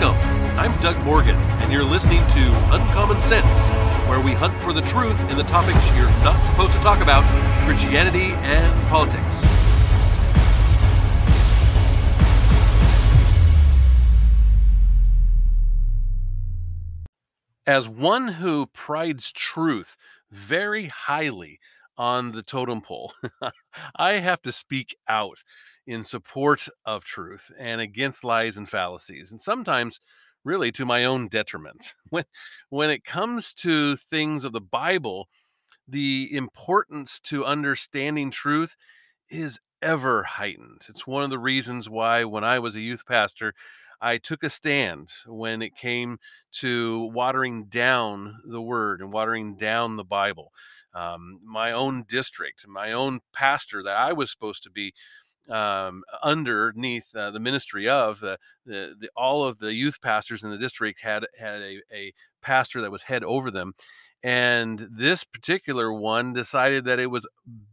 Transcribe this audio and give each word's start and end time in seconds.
Welcome. 0.00 0.58
I'm 0.58 0.80
Doug 0.80 0.96
Morgan, 1.04 1.36
and 1.36 1.70
you're 1.70 1.84
listening 1.84 2.26
to 2.28 2.74
Uncommon 2.74 3.20
Sense, 3.20 3.68
where 4.08 4.20
we 4.20 4.32
hunt 4.32 4.54
for 4.60 4.72
the 4.72 4.80
truth 4.80 5.20
in 5.30 5.36
the 5.36 5.44
topics 5.44 5.78
you're 5.94 6.08
not 6.24 6.42
supposed 6.42 6.72
to 6.72 6.78
talk 6.78 7.02
about 7.02 7.22
Christianity 7.66 8.32
and 8.40 8.88
politics. 8.88 9.44
As 17.66 17.86
one 17.86 18.28
who 18.28 18.66
prides 18.66 19.30
truth 19.30 19.96
very 20.30 20.86
highly 20.86 21.60
on 21.98 22.32
the 22.32 22.42
totem 22.42 22.80
pole, 22.80 23.12
I 23.96 24.12
have 24.14 24.40
to 24.42 24.52
speak 24.52 24.96
out 25.06 25.44
in 25.86 26.02
support 26.04 26.68
of 26.84 27.04
truth 27.04 27.50
and 27.58 27.80
against 27.80 28.24
lies 28.24 28.56
and 28.56 28.68
fallacies, 28.68 29.30
and 29.32 29.40
sometimes 29.40 30.00
really 30.44 30.72
to 30.72 30.84
my 30.84 31.04
own 31.04 31.28
detriment. 31.28 31.94
When 32.10 32.24
when 32.68 32.90
it 32.90 33.04
comes 33.04 33.54
to 33.54 33.96
things 33.96 34.44
of 34.44 34.52
the 34.52 34.60
Bible, 34.60 35.28
the 35.88 36.28
importance 36.32 37.20
to 37.20 37.44
understanding 37.44 38.30
truth 38.30 38.76
is 39.30 39.60
ever 39.80 40.22
heightened. 40.22 40.82
It's 40.88 41.06
one 41.06 41.24
of 41.24 41.30
the 41.30 41.38
reasons 41.38 41.90
why 41.90 42.24
when 42.24 42.44
I 42.44 42.58
was 42.58 42.76
a 42.76 42.80
youth 42.80 43.04
pastor, 43.06 43.54
I 44.00 44.18
took 44.18 44.42
a 44.42 44.50
stand 44.50 45.08
when 45.26 45.62
it 45.62 45.76
came 45.76 46.18
to 46.54 47.10
watering 47.14 47.64
down 47.66 48.36
the 48.44 48.60
word 48.60 49.00
and 49.00 49.12
watering 49.12 49.56
down 49.56 49.96
the 49.96 50.04
Bible. 50.04 50.52
Um, 50.94 51.40
my 51.44 51.72
own 51.72 52.04
district, 52.06 52.66
my 52.68 52.92
own 52.92 53.20
pastor 53.32 53.82
that 53.82 53.96
I 53.96 54.12
was 54.12 54.30
supposed 54.30 54.62
to 54.64 54.70
be 54.70 54.92
um, 55.48 56.04
underneath 56.22 57.14
uh, 57.14 57.30
the 57.30 57.40
ministry 57.40 57.88
of 57.88 58.20
the, 58.20 58.38
the, 58.64 58.94
the, 58.98 59.10
all 59.16 59.44
of 59.44 59.58
the 59.58 59.74
youth 59.74 60.00
pastors 60.00 60.42
in 60.42 60.50
the 60.50 60.58
district 60.58 61.00
had 61.00 61.26
had 61.38 61.60
a, 61.62 61.80
a 61.92 62.12
pastor 62.40 62.80
that 62.80 62.92
was 62.92 63.04
head 63.04 63.24
over 63.24 63.50
them. 63.50 63.74
And 64.24 64.86
this 64.90 65.24
particular 65.24 65.92
one 65.92 66.32
decided 66.32 66.84
that 66.84 67.00
it 67.00 67.10
was 67.10 67.26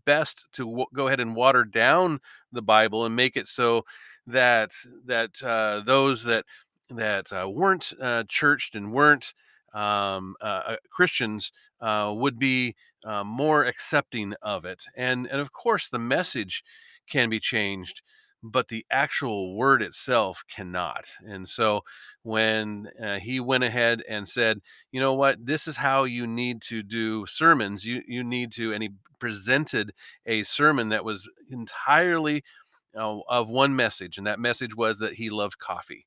best 0.03 0.47
to 0.53 0.65
w- 0.65 0.85
go 0.95 1.07
ahead 1.07 1.19
and 1.19 1.35
water 1.35 1.63
down 1.63 2.19
the 2.51 2.63
bible 2.63 3.05
and 3.05 3.15
make 3.15 3.37
it 3.37 3.47
so 3.47 3.85
that 4.25 4.71
that 5.05 5.41
uh, 5.43 5.81
those 5.85 6.23
that 6.23 6.45
that 6.89 7.31
uh, 7.31 7.47
weren't 7.47 7.93
uh, 8.01 8.23
churched 8.27 8.73
and 8.75 8.91
weren't 8.91 9.33
um, 9.73 10.35
uh, 10.41 10.61
uh, 10.65 10.75
christians 10.89 11.51
uh, 11.81 12.11
would 12.15 12.39
be 12.39 12.75
more 13.23 13.63
accepting 13.63 14.33
of 14.41 14.65
it. 14.65 14.83
And 14.95 15.27
and 15.27 15.39
of 15.39 15.51
course 15.51 15.87
the 15.87 15.99
message 15.99 16.63
can 17.09 17.29
be 17.29 17.39
changed, 17.39 18.01
but 18.41 18.69
the 18.69 18.85
actual 18.91 19.55
word 19.55 19.81
itself 19.81 20.43
cannot. 20.49 21.05
And 21.25 21.47
so 21.47 21.81
when 22.23 22.89
uh, 23.01 23.19
he 23.19 23.39
went 23.39 23.63
ahead 23.63 24.01
and 24.07 24.27
said, 24.27 24.59
you 24.91 24.99
know 24.99 25.13
what, 25.13 25.45
this 25.45 25.67
is 25.67 25.77
how 25.77 26.03
you 26.05 26.25
need 26.25 26.61
to 26.63 26.81
do 26.83 27.25
sermons, 27.25 27.85
you, 27.85 28.01
you 28.07 28.23
need 28.23 28.51
to, 28.53 28.73
and 28.73 28.83
he 28.83 28.89
presented 29.19 29.93
a 30.25 30.43
sermon 30.43 30.89
that 30.89 31.03
was 31.03 31.29
entirely 31.51 32.43
uh, 32.97 33.19
of 33.29 33.49
one 33.49 33.75
message, 33.75 34.17
and 34.17 34.25
that 34.25 34.39
message 34.39 34.75
was 34.75 34.99
that 34.99 35.15
he 35.15 35.29
loved 35.29 35.59
coffee. 35.59 36.05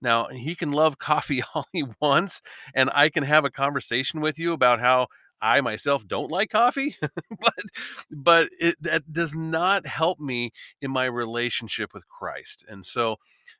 Now, 0.00 0.26
he 0.26 0.54
can 0.54 0.70
love 0.70 0.98
coffee 0.98 1.42
all 1.54 1.66
he 1.72 1.84
wants, 2.00 2.40
and 2.74 2.90
I 2.92 3.08
can 3.08 3.22
have 3.24 3.44
a 3.44 3.50
conversation 3.50 4.20
with 4.20 4.38
you 4.38 4.52
about 4.52 4.80
how 4.80 5.08
I 5.40 5.60
myself 5.60 6.06
don't 6.06 6.30
like 6.30 6.50
coffee, 6.50 6.96
but 7.40 7.64
but 8.10 8.48
it, 8.58 8.76
that 8.80 9.12
does 9.12 9.34
not 9.34 9.86
help 9.86 10.18
me 10.18 10.52
in 10.80 10.90
my 10.90 11.04
relationship 11.04 11.92
with 11.92 12.08
Christ. 12.08 12.64
And 12.68 12.84
so 12.86 13.16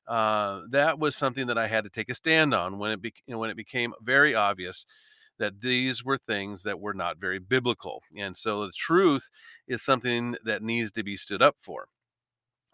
uh, 0.07 0.63
that 0.71 0.99
was 0.99 1.17
something 1.17 1.47
that 1.47 1.59
I 1.59 1.67
had 1.67 1.85
to 1.85 1.91
take 1.91 2.09
a 2.09 2.15
stand 2.15 2.55
on 2.55 2.79
when 2.79 2.91
it 2.91 3.03
be, 3.03 3.13
when 3.27 3.51
it 3.51 3.57
became 3.57 3.93
very 4.03 4.35
obvious 4.35 4.87
that 5.39 5.61
these 5.61 6.05
were 6.05 6.19
things 6.19 6.63
that 6.63 6.81
were 6.81 6.95
not 6.95 7.19
very 7.19 7.39
biblical. 7.39 8.03
And 8.17 8.37
so 8.37 8.67
the 8.67 8.73
truth 8.73 9.31
is 9.67 9.83
something 9.83 10.37
that 10.45 10.63
needs 10.63 10.93
to 10.93 11.03
be 11.03 11.17
stood 11.17 11.43
up 11.43 11.57
for. 11.59 11.89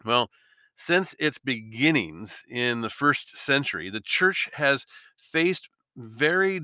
Well, 0.05 0.29
since 0.75 1.15
its 1.19 1.37
beginnings 1.37 2.43
in 2.49 2.81
the 2.81 2.89
first 2.89 3.37
century, 3.37 3.89
the 3.89 4.01
church 4.01 4.49
has 4.53 4.85
faced 5.17 5.69
very 5.95 6.61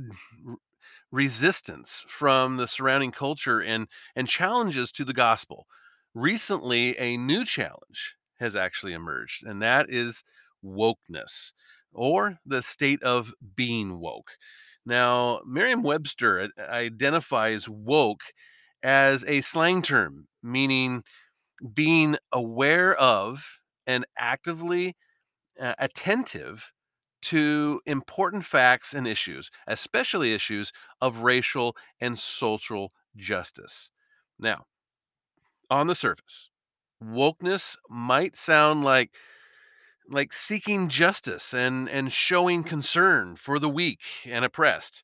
resistance 1.12 2.04
from 2.08 2.58
the 2.58 2.68
surrounding 2.68 3.12
culture 3.12 3.62
and 3.62 3.88
and 4.16 4.28
challenges 4.28 4.92
to 4.94 5.06
the 5.06 5.14
gospel. 5.14 5.68
Recently, 6.14 6.98
a 6.98 7.18
new 7.18 7.46
challenge 7.46 8.16
has 8.40 8.56
actually 8.56 8.94
emerged, 8.94 9.44
and 9.46 9.62
that 9.62 9.90
is 9.90 10.24
wokeness 10.64 11.52
or 11.92 12.38
the 12.46 12.62
state 12.62 13.02
of 13.04 13.34
being 13.56 14.00
woke. 14.00 14.32
Now, 14.86 15.42
Merriam 15.46 15.84
Webster 15.84 16.50
identifies 16.60 17.68
woke 17.68 18.22
as 18.84 19.26
a 19.28 19.42
slang 19.42 19.82
term 19.82 20.28
meaning 20.44 21.04
being 21.74 22.18
aware 22.32 22.96
of 22.96 23.60
and 23.86 24.06
actively 24.18 24.96
uh, 25.60 25.74
attentive 25.80 26.72
to 27.24 27.82
important 27.86 28.46
facts 28.46 28.94
and 28.94 29.08
issues, 29.08 29.50
especially 29.68 30.34
issues 30.34 30.72
of 31.02 31.20
racial 31.20 31.76
and 32.00 32.18
social 32.18 32.92
justice. 33.16 33.90
Now, 34.40 34.66
on 35.70 35.88
the 35.88 35.96
surface, 35.96 36.50
wokeness 37.04 37.76
might 37.90 38.36
sound 38.36 38.84
like 38.84 39.12
like 40.10 40.32
seeking 40.32 40.88
justice 40.88 41.54
and 41.54 41.90
and 41.90 42.12
showing 42.12 42.64
concern 42.64 43.36
for 43.36 43.60
the 43.60 43.70
weak 43.70 44.02
and 44.26 44.46
oppressed 44.46 45.04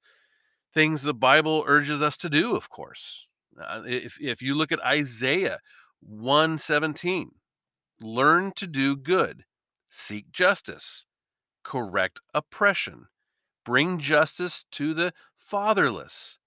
things 0.73 1.03
the 1.03 1.13
bible 1.13 1.63
urges 1.67 2.01
us 2.01 2.17
to 2.17 2.29
do 2.29 2.55
of 2.55 2.69
course 2.69 3.27
uh, 3.61 3.81
if, 3.85 4.17
if 4.19 4.41
you 4.41 4.55
look 4.55 4.71
at 4.71 4.83
isaiah 4.83 5.59
117 5.99 7.31
learn 8.01 8.51
to 8.55 8.65
do 8.65 8.95
good 8.95 9.43
seek 9.89 10.31
justice 10.31 11.05
correct 11.63 12.19
oppression, 12.33 13.07
bring 13.65 13.97
justice 13.97 14.65
to 14.71 14.93
the 14.93 15.13
fatherless, 15.35 16.37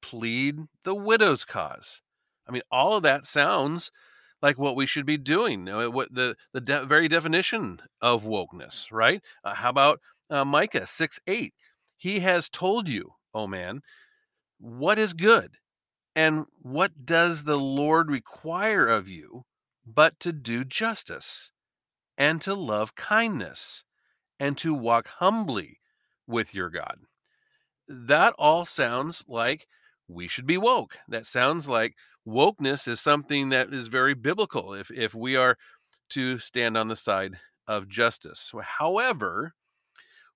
plead 0.00 0.60
the 0.84 0.94
widow's 0.94 1.44
cause. 1.44 2.02
I 2.48 2.52
mean, 2.52 2.62
all 2.70 2.94
of 2.94 3.02
that 3.02 3.24
sounds 3.24 3.90
like 4.42 4.58
what 4.58 4.74
we 4.76 4.86
should 4.86 5.06
be 5.06 5.18
doing. 5.18 5.66
What 5.66 6.14
the 6.14 6.36
the 6.52 6.60
de- 6.60 6.86
very 6.86 7.08
definition 7.08 7.80
of 8.00 8.24
wokeness, 8.24 8.90
right? 8.90 9.22
Uh, 9.44 9.54
how 9.54 9.70
about 9.70 10.00
uh, 10.30 10.44
Micah 10.44 10.86
six 10.86 11.20
eight? 11.26 11.54
He 11.96 12.20
has 12.20 12.48
told 12.48 12.88
you, 12.88 13.12
oh 13.34 13.46
man, 13.46 13.82
what 14.58 14.98
is 14.98 15.12
good, 15.12 15.58
and 16.16 16.46
what 16.62 17.04
does 17.04 17.44
the 17.44 17.58
Lord 17.58 18.10
require 18.10 18.86
of 18.86 19.08
you, 19.08 19.44
but 19.86 20.18
to 20.20 20.32
do 20.32 20.64
justice, 20.64 21.50
and 22.16 22.40
to 22.40 22.54
love 22.54 22.94
kindness, 22.94 23.84
and 24.40 24.56
to 24.58 24.74
walk 24.74 25.06
humbly 25.18 25.78
with 26.26 26.54
your 26.54 26.70
God. 26.70 26.96
That 27.86 28.34
all 28.38 28.64
sounds 28.64 29.24
like 29.28 29.68
we 30.08 30.26
should 30.26 30.46
be 30.46 30.56
woke. 30.56 30.98
That 31.08 31.26
sounds 31.26 31.68
like 31.68 31.94
wokeness 32.26 32.88
is 32.88 33.00
something 33.00 33.50
that 33.50 33.72
is 33.72 33.88
very 33.88 34.14
biblical 34.14 34.72
if, 34.72 34.90
if 34.90 35.14
we 35.14 35.36
are 35.36 35.56
to 36.10 36.38
stand 36.38 36.76
on 36.76 36.88
the 36.88 36.96
side 36.96 37.38
of 37.68 37.88
justice. 37.88 38.52
However, 38.62 39.54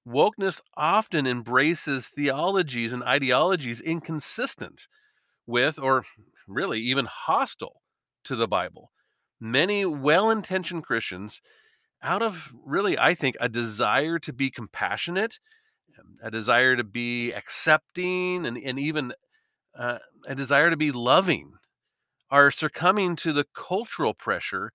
wokeness 0.06 0.60
often 0.76 1.26
embraces 1.26 2.08
theologies 2.08 2.92
and 2.92 3.02
ideologies 3.02 3.80
inconsistent 3.80 4.86
with, 5.46 5.78
or 5.78 6.04
really 6.46 6.80
even 6.80 7.06
hostile 7.06 7.82
to 8.24 8.36
the 8.36 8.48
Bible. 8.48 8.90
Many 9.40 9.84
well 9.84 10.30
intentioned 10.30 10.84
Christians 10.84 11.40
out 12.04 12.22
of 12.22 12.54
really, 12.64 12.98
I 12.98 13.14
think, 13.14 13.34
a 13.40 13.48
desire 13.48 14.18
to 14.20 14.32
be 14.32 14.50
compassionate, 14.50 15.38
um, 15.98 16.18
a 16.22 16.30
desire 16.30 16.76
to 16.76 16.84
be 16.84 17.32
accepting, 17.32 18.46
and, 18.46 18.58
and 18.58 18.78
even 18.78 19.14
uh, 19.76 19.98
a 20.26 20.34
desire 20.34 20.70
to 20.70 20.76
be 20.76 20.92
loving, 20.92 21.54
are 22.30 22.50
succumbing 22.50 23.16
to 23.16 23.32
the 23.32 23.46
cultural 23.54 24.12
pressure 24.12 24.72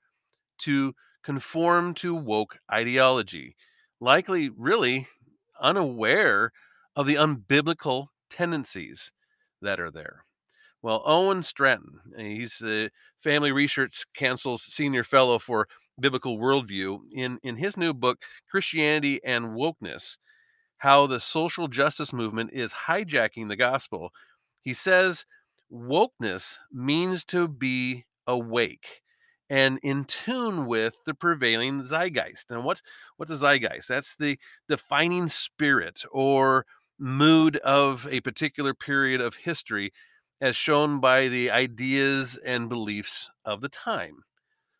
to 0.59 0.94
conform 1.24 1.94
to 1.94 2.15
woke 2.15 2.57
ideology, 2.71 3.56
likely 4.00 4.50
really 4.50 5.07
unaware 5.62 6.51
of 6.95 7.06
the 7.06 7.15
unbiblical 7.15 8.07
tendencies 8.30 9.12
that 9.62 9.80
are 9.80 9.92
there. 9.92 10.25
Well, 10.81 11.04
Owen 11.06 11.44
Stratton, 11.44 12.00
he's 12.18 12.57
the 12.59 12.89
Family 13.19 13.51
Research 13.51 14.06
Council's 14.13 14.63
senior 14.63 15.04
fellow 15.04 15.38
for 15.38 15.68
biblical 16.00 16.38
worldview 16.38 17.00
in, 17.12 17.40
in 17.44 17.57
his 17.57 17.78
new 17.78 17.94
book, 17.94 18.22
Christianity 18.50 19.19
and 19.24 19.48
Wokeness 19.48 20.18
How 20.78 21.07
the 21.07 21.19
Social 21.19 21.68
Justice 21.68 22.13
Movement 22.13 22.51
is 22.54 22.74
Hijacking 22.88 23.50
the 23.50 23.56
Gospel. 23.56 24.12
He 24.62 24.74
says 24.74 25.25
wokeness 25.72 26.60
means 26.72 27.24
to 27.25 27.48
be 27.48 28.06
awake 28.28 29.01
and 29.50 29.80
in 29.81 30.06
tune 30.06 30.68
with 30.68 31.00
the 31.06 31.13
prevailing 31.13 31.81
zeitgeist. 31.84 32.52
And 32.52 32.63
what's 32.63 32.81
what's 33.18 33.31
a 33.31 33.38
zeitgeist? 33.38 33.88
That's 33.88 34.16
the 34.16 34.38
defining 34.68 35.28
spirit 35.28 36.04
or 36.12 36.66
mood 37.00 37.57
of 37.57 38.07
a 38.12 38.22
particular 38.22 38.74
period 38.74 39.22
of 39.22 39.36
history 39.36 39.92
as 40.42 40.56
shown 40.56 41.00
by 41.00 41.28
the 41.28 41.52
ideas 41.52 42.38
and 42.45 42.69
beliefs 42.69 43.30
of 43.44 43.62
the 43.62 43.69
time. 43.69 44.24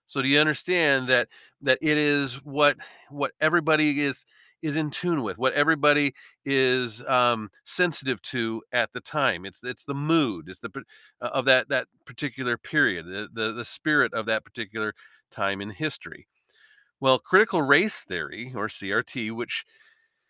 So 0.10 0.24
do 0.24 0.28
you 0.28 0.40
understand 0.40 1.08
that 1.10 1.28
that 1.62 1.78
it 1.84 1.96
is 1.96 2.44
what 2.44 2.78
what 3.12 3.32
everybody 3.40 4.02
is 4.02 4.26
is 4.64 4.76
in 4.76 4.90
tune 4.90 5.22
with, 5.22 5.38
what 5.38 5.54
everybody 5.54 6.16
is 6.44 7.04
um, 7.08 7.52
sensitive 7.64 8.20
to 8.24 8.64
at 8.74 8.92
the 8.92 9.02
time? 9.02 9.46
It's 9.46 9.64
it's 9.64 9.84
the 9.84 9.94
mood, 9.94 10.50
it's 10.50 10.62
the 10.62 10.72
uh, 11.22 11.28
of 11.28 11.46
that 11.46 11.70
that 11.70 11.86
particular 12.06 12.58
period, 12.58 13.06
the, 13.06 13.28
the 13.32 13.54
the 13.54 13.64
spirit 13.64 14.12
of 14.16 14.26
that 14.26 14.44
particular 14.44 14.96
time 15.30 15.62
in 15.62 15.70
history. 15.70 16.26
Well, 17.00 17.20
critical 17.20 17.62
race 17.62 18.04
theory 18.04 18.52
or 18.56 18.68
CRT, 18.68 19.32
which 19.32 19.64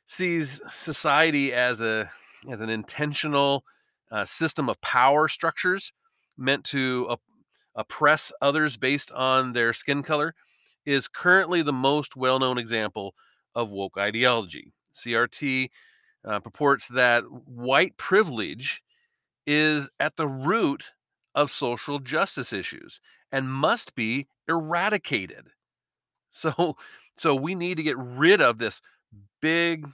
sees 0.05 0.59
society 0.67 1.53
as 1.53 1.81
a 1.81 2.11
as 2.51 2.59
an 2.59 2.69
intentional 2.69 3.63
uh, 4.11 4.25
system 4.25 4.67
of 4.67 4.81
power 4.81 5.29
structures 5.29 5.93
meant 6.37 6.65
to 6.65 7.17
oppress 7.79 8.31
others 8.41 8.77
based 8.77 9.11
on 9.13 9.53
their 9.53 9.71
skin 9.73 10.03
color 10.03 10.35
is 10.85 11.07
currently 11.07 11.61
the 11.61 11.73
most 11.73 12.15
well 12.15 12.37
known 12.37 12.57
example 12.57 13.15
of 13.55 13.71
woke 13.71 13.97
ideology. 13.97 14.73
CRT 14.93 15.69
uh, 16.25 16.39
purports 16.41 16.89
that 16.89 17.23
white 17.23 17.95
privilege 17.97 18.83
is 19.47 19.89
at 19.99 20.17
the 20.17 20.27
root 20.27 20.91
of 21.33 21.49
social 21.49 21.99
justice 21.99 22.51
issues 22.51 22.99
and 23.31 23.51
must 23.51 23.95
be 23.95 24.27
eradicated. 24.47 25.47
So, 26.31 26.75
so 27.17 27.33
we 27.33 27.55
need 27.55 27.77
to 27.77 27.83
get 27.83 27.97
rid 27.97 28.39
of 28.39 28.59
this 28.59 28.81
big 29.41 29.87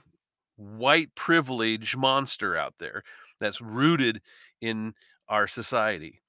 white 0.56 1.14
privilege 1.14 1.96
monster 1.96 2.58
out 2.58 2.74
there 2.78 3.02
that's 3.40 3.62
rooted 3.62 4.20
in 4.60 4.92
our 5.26 5.46
society. 5.46 6.20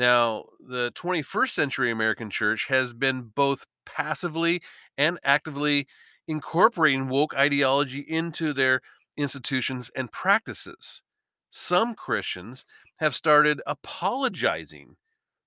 Now, 0.00 0.46
the 0.58 0.92
21st 0.92 1.50
century 1.50 1.90
American 1.90 2.30
church 2.30 2.68
has 2.68 2.94
been 2.94 3.32
both 3.34 3.66
passively 3.84 4.62
and 4.96 5.18
actively 5.22 5.88
incorporating 6.26 7.10
woke 7.10 7.34
ideology 7.34 8.00
into 8.00 8.54
their 8.54 8.80
institutions 9.18 9.90
and 9.94 10.10
practices. 10.10 11.02
Some 11.50 11.94
Christians 11.94 12.64
have 12.96 13.14
started 13.14 13.60
apologizing 13.66 14.96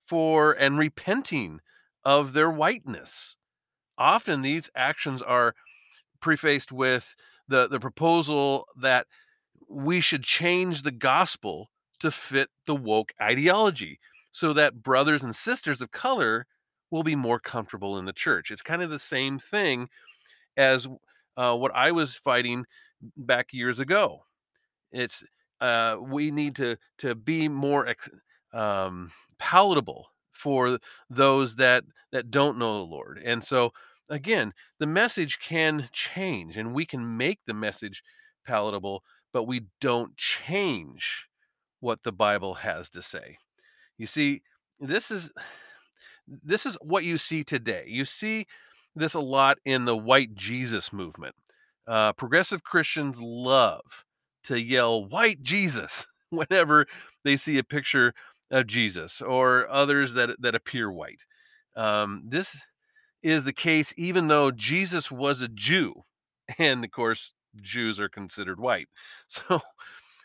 for 0.03 0.51
and 0.51 0.77
repenting 0.77 1.59
of 2.05 2.33
their 2.33 2.51
whiteness. 2.51 3.37
Often 3.97 4.43
these 4.43 4.69
actions 4.75 5.23
are 5.23 5.55
prefaced 6.19 6.71
with 6.71 7.15
the, 7.47 7.67
the 7.67 7.79
proposal 7.79 8.67
that 8.79 9.07
we 9.67 9.99
should 9.99 10.21
change 10.21 10.83
the 10.83 10.91
gospel 10.91 11.71
to 12.01 12.11
fit 12.11 12.49
the 12.67 12.75
woke 12.75 13.13
ideology 13.19 13.99
so 14.33 14.51
that 14.51 14.83
brothers 14.83 15.23
and 15.23 15.33
sisters 15.33 15.81
of 15.81 15.91
color 15.91 16.47
will 16.91 17.03
be 17.03 17.15
more 17.15 17.39
comfortable 17.39 17.97
in 17.97 18.05
the 18.05 18.13
church. 18.13 18.51
It's 18.51 18.61
kind 18.61 18.81
of 18.81 18.89
the 18.89 18.99
same 18.99 19.39
thing 19.39 19.87
as 20.57 20.87
uh, 21.37 21.55
what 21.55 21.73
I 21.73 21.91
was 21.91 22.15
fighting 22.15 22.65
back 23.15 23.53
years 23.53 23.79
ago. 23.79 24.25
It's 24.91 25.23
uh, 25.61 25.97
we 26.01 26.31
need 26.31 26.55
to 26.57 26.77
to 26.99 27.15
be 27.15 27.47
more 27.47 27.87
ex- 27.87 28.09
um, 28.53 29.11
palatable 29.39 30.09
for 30.31 30.79
those 31.09 31.55
that 31.55 31.85
that 32.11 32.31
don't 32.31 32.57
know 32.57 32.79
the 32.79 32.91
Lord, 32.91 33.21
and 33.23 33.43
so 33.43 33.71
again, 34.09 34.53
the 34.79 34.87
message 34.87 35.39
can 35.39 35.89
change, 35.91 36.57
and 36.57 36.73
we 36.73 36.85
can 36.85 37.17
make 37.17 37.39
the 37.45 37.53
message 37.53 38.03
palatable, 38.45 39.03
but 39.31 39.43
we 39.45 39.67
don't 39.79 40.15
change 40.17 41.27
what 41.79 42.03
the 42.03 42.11
Bible 42.11 42.55
has 42.55 42.89
to 42.89 43.01
say. 43.01 43.37
You 43.97 44.05
see, 44.05 44.41
this 44.79 45.11
is 45.11 45.31
this 46.27 46.65
is 46.65 46.77
what 46.81 47.03
you 47.03 47.17
see 47.17 47.43
today. 47.43 47.83
You 47.87 48.05
see 48.05 48.47
this 48.95 49.13
a 49.13 49.19
lot 49.19 49.57
in 49.65 49.85
the 49.85 49.97
white 49.97 50.35
Jesus 50.35 50.93
movement. 50.93 51.35
Uh, 51.87 52.13
progressive 52.13 52.63
Christians 52.63 53.21
love 53.21 54.05
to 54.45 54.61
yell 54.61 55.05
"white 55.05 55.41
Jesus" 55.41 56.07
whenever 56.29 56.85
they 57.23 57.37
see 57.37 57.57
a 57.57 57.63
picture 57.63 58.13
of 58.51 58.67
Jesus 58.67 59.21
or 59.21 59.69
others 59.69 60.13
that 60.13 60.35
that 60.39 60.55
appear 60.55 60.91
white. 60.91 61.25
Um, 61.75 62.23
this 62.25 62.61
is 63.21 63.43
the 63.45 63.53
case 63.53 63.93
even 63.97 64.27
though 64.27 64.51
Jesus 64.51 65.11
was 65.11 65.41
a 65.41 65.47
Jew, 65.47 66.03
and 66.57 66.83
of 66.83 66.91
course 66.91 67.33
Jews 67.61 67.99
are 67.99 68.09
considered 68.09 68.59
white. 68.59 68.87
So, 69.27 69.61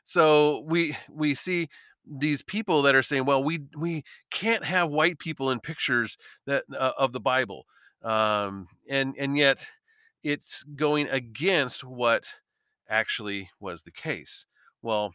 so 0.05 0.65
we 0.67 0.97
we 1.11 1.35
see 1.35 1.69
these 2.11 2.43
people 2.43 2.83
that 2.83 2.95
are 2.95 3.03
saying, 3.03 3.25
"Well, 3.25 3.43
we 3.43 3.61
we 3.77 4.05
can't 4.31 4.65
have 4.65 4.91
white 4.91 5.19
people 5.19 5.51
in 5.51 5.61
pictures 5.61 6.17
that 6.47 6.65
uh, 6.77 6.93
of 6.99 7.13
the 7.13 7.21
Bible," 7.21 7.67
um, 8.03 8.69
and 8.89 9.15
and 9.19 9.37
yet 9.37 9.67
it's 10.23 10.63
going 10.63 11.09
against 11.09 11.85
what 11.85 12.27
actually 12.89 13.51
was 13.61 13.83
the 13.83 13.91
case. 13.91 14.47
Well, 14.83 15.15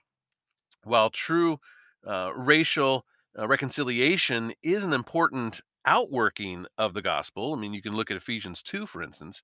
while 0.83 1.09
true 1.09 1.59
uh, 2.05 2.31
racial 2.35 3.05
uh, 3.37 3.47
reconciliation 3.47 4.53
is 4.61 4.83
an 4.83 4.93
important 4.93 5.61
outworking 5.85 6.65
of 6.77 6.93
the 6.93 7.01
gospel, 7.01 7.53
I 7.53 7.59
mean, 7.59 7.73
you 7.73 7.81
can 7.81 7.95
look 7.95 8.11
at 8.11 8.17
Ephesians 8.17 8.61
2, 8.63 8.85
for 8.85 9.01
instance, 9.01 9.41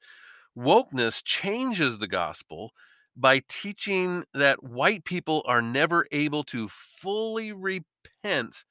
wokeness 0.58 1.24
changes 1.24 1.98
the 1.98 2.08
gospel 2.08 2.72
by 3.20 3.42
teaching 3.50 4.24
that 4.34 4.64
white 4.64 5.04
people 5.04 5.44
are 5.46 5.62
never 5.62 6.08
able 6.12 6.44
to 6.46 6.70
fully 6.70 7.52
repent 7.52 8.64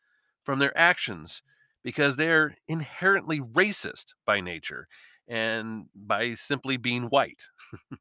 from 0.43 0.59
their 0.59 0.77
actions 0.77 1.43
because 1.85 2.17
they're 2.17 2.57
inherently 2.67 3.41
racist 3.41 4.15
by 4.25 4.41
nature 4.41 4.89
and 5.29 5.87
by 5.95 6.33
simply 6.33 6.79
being 6.79 7.05
white. 7.05 7.49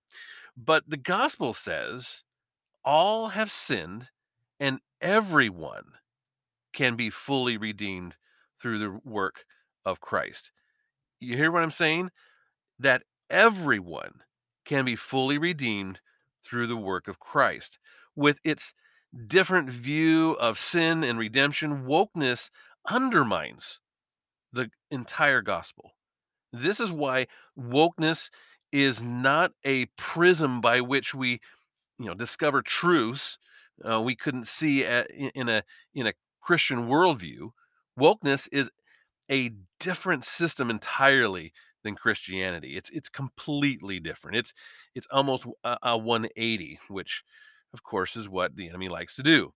but 0.58 0.84
the 0.88 0.98
gospel 0.98 1.54
says 1.54 2.24
all 2.86 3.30
have 3.30 3.52
sinned 3.52 4.08
and 4.58 4.80
everyone 5.02 5.84
can 6.72 6.96
be 6.96 7.10
fully 7.10 7.58
redeemed 7.58 8.16
through 8.62 8.80
the 8.80 9.00
work 9.04 9.44
of 9.86 10.00
Christ. 10.00 10.52
You 11.20 11.36
hear 11.36 11.52
what 11.52 11.64
I'm 11.64 11.72
saying? 11.72 12.12
That 12.80 13.04
everyone 13.30 14.22
can 14.64 14.86
be 14.86 14.96
fully 14.96 15.38
redeemed 15.38 16.00
through 16.48 16.68
the 16.68 16.78
work 16.78 17.08
of 17.08 17.20
Christ. 17.20 17.80
With 18.16 18.40
its 18.44 18.74
different 19.26 19.70
view 19.70 20.32
of 20.40 20.58
sin 20.58 21.04
and 21.04 21.20
redemption, 21.20 21.86
wokeness 21.86 22.50
undermines 22.90 23.80
the 24.52 24.70
entire 24.90 25.42
gospel. 25.42 25.92
This 26.54 26.80
is 26.80 26.92
why 26.92 27.28
wokeness 27.60 28.30
is 28.72 29.04
not 29.04 29.52
a 29.66 29.86
prism 29.98 30.62
by 30.62 30.82
which 30.82 31.14
we, 31.14 31.40
you 32.00 32.06
know, 32.06 32.14
discover 32.14 32.62
truths 32.62 33.38
uh, 33.84 34.02
we 34.02 34.16
couldn't 34.16 34.48
see 34.48 34.84
at, 34.86 35.10
in 35.12 35.50
a 35.50 35.64
in 35.94 36.08
a 36.08 36.14
Christian 36.42 36.88
worldview. 36.88 37.52
Wokeness 38.00 38.48
is 38.52 38.70
a 39.30 39.52
different 39.80 40.24
system 40.24 40.70
entirely 40.70 41.54
than 41.84 41.96
Christianity. 41.96 42.76
It's 42.78 42.90
it's 42.90 43.10
completely 43.10 44.00
different. 44.00 44.38
It's 44.38 44.54
it's 44.96 45.08
almost 45.12 45.46
a, 45.64 45.78
a 45.84 45.98
180, 45.98 46.80
which 46.88 47.24
of 47.74 47.84
course 47.84 48.16
is 48.16 48.30
what 48.30 48.56
the 48.56 48.70
enemy 48.70 48.90
likes 48.90 49.16
to 49.16 49.24
do. 49.24 49.54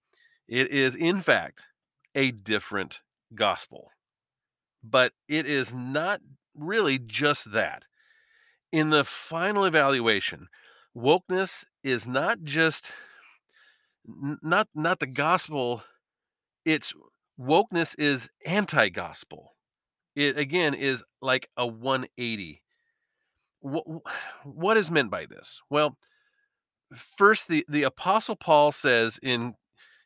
It 0.47 0.69
is 0.69 0.95
in 0.95 1.21
fact 1.21 1.69
a 2.15 2.31
different 2.31 3.01
gospel. 3.33 3.91
But 4.83 5.13
it 5.27 5.45
is 5.45 5.73
not 5.73 6.21
really 6.55 6.99
just 6.99 7.51
that. 7.53 7.87
In 8.71 8.89
the 8.89 9.03
final 9.03 9.65
evaluation, 9.65 10.47
wokeness 10.95 11.65
is 11.83 12.07
not 12.07 12.43
just 12.43 12.93
not 14.05 14.67
not 14.73 14.99
the 14.99 15.07
gospel 15.07 15.83
it's 16.65 16.93
wokeness 17.39 17.97
is 17.99 18.29
anti-gospel 18.45 19.50
it 20.21 20.37
again 20.37 20.73
is 20.73 21.03
like 21.21 21.49
a 21.57 21.65
180. 21.65 22.61
What, 23.59 23.85
what 24.43 24.77
is 24.77 24.91
meant 24.91 25.11
by 25.11 25.25
this? 25.25 25.61
Well, 25.69 25.97
first 26.93 27.47
the, 27.47 27.65
the 27.67 27.83
apostle 27.83 28.35
Paul 28.35 28.71
says 28.71 29.19
in 29.21 29.55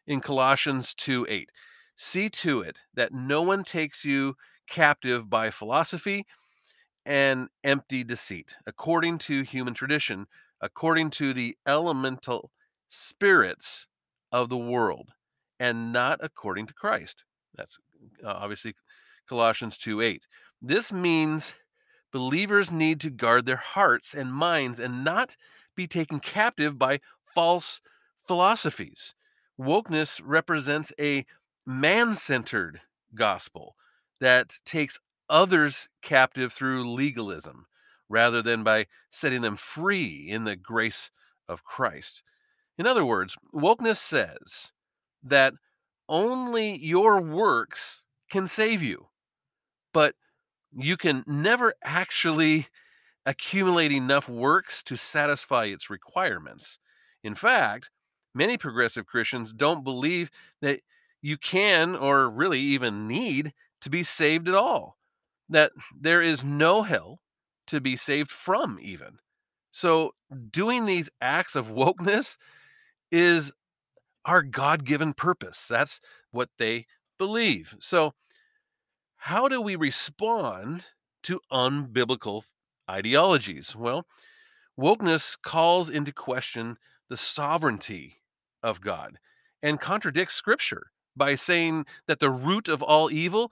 in 0.08 0.22
Colossians 0.22 0.94
2 0.94 1.26
8, 1.28 1.50
see 1.96 2.30
to 2.30 2.62
it 2.62 2.78
that 2.94 3.12
no 3.12 3.42
one 3.42 3.64
takes 3.64 4.06
you 4.06 4.36
captive 4.70 5.30
by 5.30 5.50
philosophy 5.50 6.26
and 7.06 7.48
empty 7.64 8.04
deceit, 8.04 8.56
according 8.66 9.18
to 9.18 9.42
human 9.42 9.74
tradition, 9.74 10.28
according 10.62 11.10
to 11.12 11.34
the 11.34 11.56
elemental 11.68 12.52
spirits 12.88 13.88
of 14.32 14.50
the 14.50 14.58
world, 14.58 15.14
and 15.60 15.92
not 15.92 16.20
according 16.22 16.68
to 16.68 16.74
Christ. 16.74 17.26
That's 17.56 17.78
uh, 18.24 18.28
obviously 18.28 18.76
Colossians 19.28 19.78
2 19.78 20.02
8. 20.02 20.28
This 20.62 20.92
means 20.92 21.56
believers 22.12 22.72
need 22.72 23.00
to 23.02 23.10
guard 23.10 23.46
their 23.46 23.56
hearts 23.56 24.14
and 24.14 24.34
minds 24.34 24.80
and 24.80 25.04
not 25.04 25.36
be 25.76 25.88
taken 25.88 26.20
captive 26.20 26.78
by 26.78 27.00
false 27.34 27.82
philosophies. 28.26 29.14
Wokeness 29.60 30.22
represents 30.24 30.92
a 31.00 31.26
man 31.66 32.14
centered 32.14 32.82
gospel 33.14 33.76
that 34.20 34.60
takes 34.66 35.00
others 35.30 35.90
captive 36.02 36.54
through 36.54 36.92
legalism 36.92 37.66
rather 38.10 38.42
than 38.42 38.64
by 38.64 38.86
setting 39.10 39.42
them 39.42 39.56
free 39.56 40.28
in 40.30 40.44
the 40.44 40.56
grace 40.56 41.10
of 41.48 41.64
Christ. 41.64 42.24
In 42.78 42.86
other 42.86 43.06
words, 43.06 43.36
wokeness 43.54 43.98
says 43.98 44.72
that 45.24 45.54
only 46.08 46.78
your 46.78 47.20
works 47.20 48.04
can 48.30 48.48
save 48.48 48.84
you, 48.84 49.08
but 49.96 50.14
you 50.78 50.98
can 50.98 51.24
never 51.26 51.74
actually 51.82 52.68
accumulate 53.26 53.94
enough 53.94 54.28
works 54.28 54.84
to 54.84 54.98
satisfy 54.98 55.64
its 55.64 55.90
requirements. 55.90 56.78
In 57.24 57.34
fact, 57.34 57.90
many 58.34 58.58
progressive 58.58 59.06
Christians 59.06 59.54
don't 59.54 59.86
believe 59.86 60.30
that 60.62 60.82
you 61.22 61.38
can 61.38 61.96
or 61.96 62.30
really 62.30 62.60
even 62.60 63.08
need 63.08 63.54
to 63.80 63.90
be 63.90 64.04
saved 64.04 64.50
at 64.50 64.54
all, 64.54 64.98
that 65.48 65.72
there 65.98 66.22
is 66.22 66.44
no 66.44 66.82
hell 66.82 67.22
to 67.68 67.80
be 67.80 67.96
saved 67.96 68.30
from, 68.30 68.78
even. 68.82 69.20
So, 69.72 70.12
doing 70.52 70.86
these 70.86 71.10
acts 71.22 71.56
of 71.56 71.72
wokeness 71.72 72.36
is 73.14 73.54
our 74.26 74.42
God 74.42 74.84
given 74.84 75.14
purpose. 75.14 75.70
That's 75.70 76.02
what 76.32 76.50
they 76.60 76.86
believe. 77.18 77.76
So, 77.80 78.14
how 79.26 79.48
do 79.48 79.60
we 79.60 79.76
respond 79.76 80.84
to 81.24 81.40
unbiblical 81.52 82.44
ideologies? 82.88 83.76
Well, 83.76 84.06
wokeness 84.80 85.36
calls 85.42 85.90
into 85.90 86.14
question 86.14 86.78
the 87.10 87.18
sovereignty 87.18 88.18
of 88.62 88.82
God 88.82 89.18
and 89.64 89.80
contradicts 89.80 90.36
scripture 90.36 90.92
by 91.16 91.34
saying 91.34 91.88
that 92.08 92.20
the 92.20 92.30
root 92.30 92.68
of 92.68 92.84
all 92.84 93.12
evil 93.12 93.52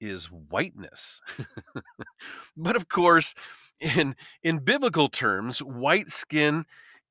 is 0.00 0.26
whiteness. 0.26 1.20
but 2.56 2.76
of 2.76 2.88
course, 2.88 3.34
in 3.80 4.14
in 4.44 4.60
biblical 4.60 5.08
terms, 5.08 5.60
white 5.60 6.10
skin 6.10 6.64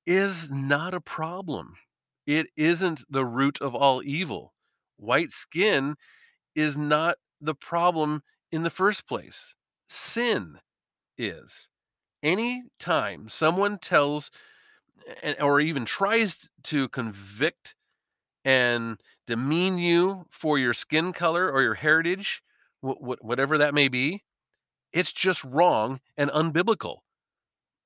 is 0.06 0.50
not 0.50 0.94
a 0.94 1.02
problem. 1.02 1.74
It 2.26 2.48
isn't 2.56 3.04
the 3.10 3.26
root 3.26 3.60
of 3.60 3.76
all 3.76 4.02
evil. 4.02 4.54
White 4.96 5.32
skin 5.32 5.98
is 6.56 6.78
not 6.78 7.18
the 7.42 7.56
problem 7.56 8.24
in 8.52 8.64
the 8.64 8.70
first 8.70 9.08
place. 9.08 9.56
Sin 9.88 10.60
is. 11.18 11.70
Any 12.24 12.64
time 12.80 13.30
someone 13.30 13.78
tells 13.78 14.32
or 15.40 15.60
even 15.60 15.86
tries 15.86 16.50
to 16.64 16.90
convict 16.90 17.76
and 18.44 19.00
demean 19.26 19.78
you 19.78 20.26
for 20.30 20.58
your 20.58 20.74
skin 20.74 21.14
color 21.14 21.52
or 21.52 21.62
your 21.62 21.76
heritage, 21.76 22.42
whatever 22.82 23.58
that 23.58 23.74
may 23.74 23.88
be, 23.88 24.24
it's 24.92 25.12
just 25.12 25.44
wrong 25.44 26.00
and 26.18 26.30
unbiblical. 26.32 26.98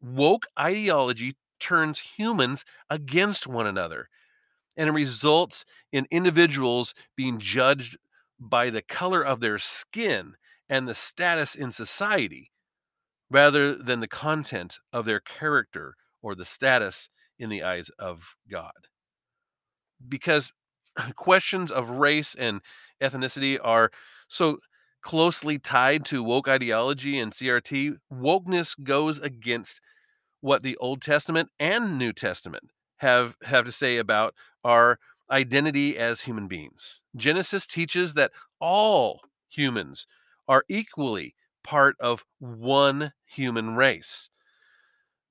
Woke 0.02 0.46
ideology 0.60 1.36
turns 1.60 2.00
humans 2.00 2.66
against 2.90 3.48
one 3.48 3.68
another 3.68 4.10
and 4.78 4.90
it 4.90 4.94
results 4.94 5.66
in 5.92 6.08
individuals 6.12 6.94
being 7.16 7.40
judged 7.40 7.98
by 8.42 8.72
the 8.72 8.82
color 8.82 9.24
of 9.24 9.40
their 9.40 9.60
skin 9.60 10.34
and 10.68 10.88
the 10.88 10.94
status 10.94 11.54
in 11.54 11.72
society 11.72 12.52
rather 13.30 13.76
than 13.76 14.00
the 14.00 14.08
content 14.08 14.80
of 14.92 15.06
their 15.06 15.20
character 15.20 15.96
or 16.22 16.36
the 16.36 16.46
status 16.46 17.08
in 17.38 17.50
the 17.50 17.64
eyes 17.64 17.90
of 18.00 18.36
God. 18.50 18.88
Because 20.06 20.54
questions 21.16 21.72
of 21.72 21.92
race 21.92 22.36
and 22.36 22.62
ethnicity 23.02 23.60
are 23.64 23.92
so 24.28 24.58
closely 25.02 25.58
tied 25.58 26.06
to 26.06 26.24
woke 26.24 26.48
ideology 26.48 27.20
and 27.20 27.32
CRT, 27.32 27.98
wokeness 28.12 28.76
goes 28.84 29.20
against 29.20 29.82
what 30.42 30.64
the 30.64 30.78
Old 30.78 31.02
Testament 31.02 31.50
and 31.60 31.98
New 31.98 32.12
Testament 32.12 32.72
have 32.98 33.36
have 33.44 33.66
to 33.66 33.72
say 33.72 33.98
about 33.98 34.36
our 34.64 35.00
identity 35.32 35.98
as 35.98 36.22
human 36.22 36.48
beings. 36.48 37.00
Genesis 37.16 37.66
teaches 37.66 38.14
that 38.14 38.32
all 38.60 39.22
humans 39.50 40.06
are 40.48 40.64
equally 40.70 41.36
part 41.64 41.96
of 42.00 42.26
one 42.40 43.14
human 43.26 43.76
race. 43.76 44.30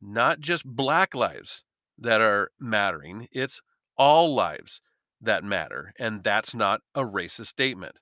Not 0.00 0.40
just 0.40 0.64
black 0.64 1.14
lives 1.14 1.64
that 1.98 2.20
are 2.20 2.50
mattering, 2.58 3.28
it's 3.32 3.60
all 3.98 4.34
lives 4.34 4.80
that 5.20 5.44
matter. 5.44 5.92
And 5.98 6.24
that's 6.24 6.54
not 6.54 6.80
a 6.94 7.02
racist 7.02 7.46
statement. 7.46 7.96